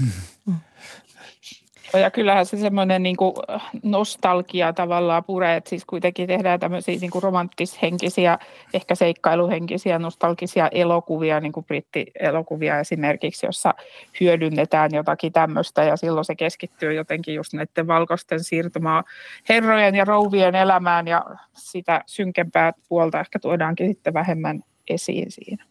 [1.99, 3.35] Ja kyllähän se semmoinen niin kuin
[3.83, 8.39] nostalgia tavallaan puree, että siis kuitenkin tehdään tämmöisiä niin kuin romanttishenkisiä,
[8.73, 13.73] ehkä seikkailuhenkisiä, nostalgisia elokuvia, niin kuin brittielokuvia esimerkiksi, jossa
[14.19, 19.03] hyödynnetään jotakin tämmöistä ja silloin se keskittyy jotenkin just näiden valkoisten siirtymaa
[19.49, 25.65] herrojen ja rouvien elämään ja sitä synkempää puolta ehkä tuodaankin sitten vähemmän esiin siinä.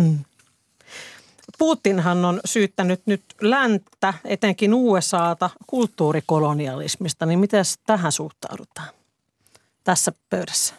[0.00, 0.18] Mm.
[1.58, 8.88] Putinhan on syyttänyt nyt länttä, etenkin USAta, kulttuurikolonialismista, niin miten tähän suhtaudutaan
[9.84, 10.74] tässä pöydässä?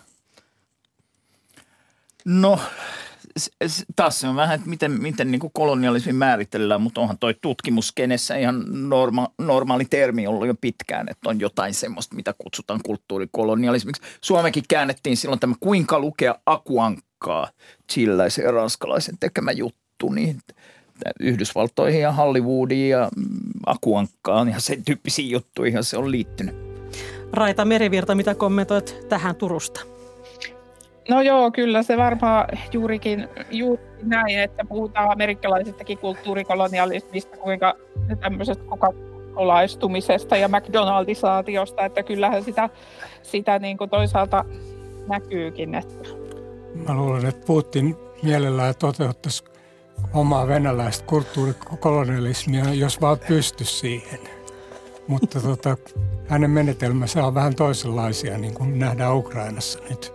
[2.25, 2.59] No,
[3.95, 8.35] taas se on vähän, että miten, miten niin kuin kolonialismi määritellään, mutta onhan toi tutkimuskenessä
[8.35, 14.01] ihan norma, normaali termi ollut jo pitkään, että on jotain semmoista, mitä kutsutaan kulttuurikolonialismiksi.
[14.23, 17.49] Suomekin käännettiin silloin tämä Kuinka lukea akuankkaa,
[17.91, 20.39] chillaisen ja ranskalaisen tekemä juttu, niin
[21.19, 23.09] Yhdysvaltoihin ja Hollywoodiin ja
[23.65, 26.55] Akuankkaan ja sen tyyppisiin juttuihin se on liittynyt.
[27.33, 29.81] Raita Merivirta, mitä kommentoit tähän Turusta?
[31.09, 37.75] No joo, kyllä se varmaan juurikin, juuri näin, että puhutaan amerikkalaisestakin kulttuurikolonialismista, kuinka
[38.19, 38.93] tämmöisestä coca
[40.39, 42.69] ja McDonaldisaatiosta, että kyllähän sitä,
[43.21, 44.45] sitä niin kuin toisaalta
[45.07, 45.75] näkyykin.
[45.75, 46.09] Että.
[46.87, 49.43] Mä luulen, että Putin mielellään toteuttaisi
[50.13, 54.19] omaa venäläistä kulttuurikolonialismia, jos vaan pysty siihen.
[55.07, 55.77] Mutta tota,
[56.27, 60.13] hänen menetelmänsä on vähän toisenlaisia, niin kuin nähdään Ukrainassa nyt.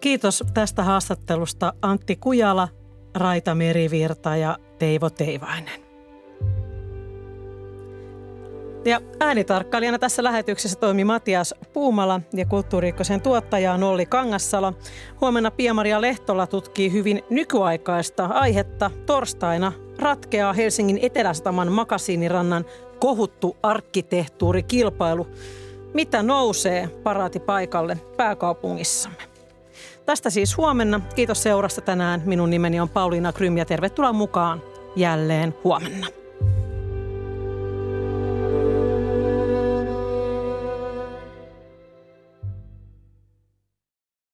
[0.00, 2.68] Kiitos tästä haastattelusta Antti Kujala,
[3.14, 5.83] Raita Merivirta ja Teivo Teivainen.
[8.84, 14.72] Ja äänitarkkailijana tässä lähetyksessä toimi Matias Puumala ja kulttuuriikkosen tuottaja on Olli Kangassalo.
[15.20, 18.90] Huomenna Pia-Maria Lehtola tutkii hyvin nykyaikaista aihetta.
[19.06, 22.64] Torstaina ratkeaa Helsingin Etelästaman Makasiinirannan
[23.00, 25.26] kohuttu arkkitehtuurikilpailu.
[25.94, 29.22] Mitä nousee paraatipaikalle pääkaupungissamme?
[30.06, 31.00] Tästä siis huomenna.
[31.14, 32.22] Kiitos seurasta tänään.
[32.24, 34.62] Minun nimeni on Pauliina Krym ja tervetuloa mukaan
[34.96, 36.23] jälleen huomenna.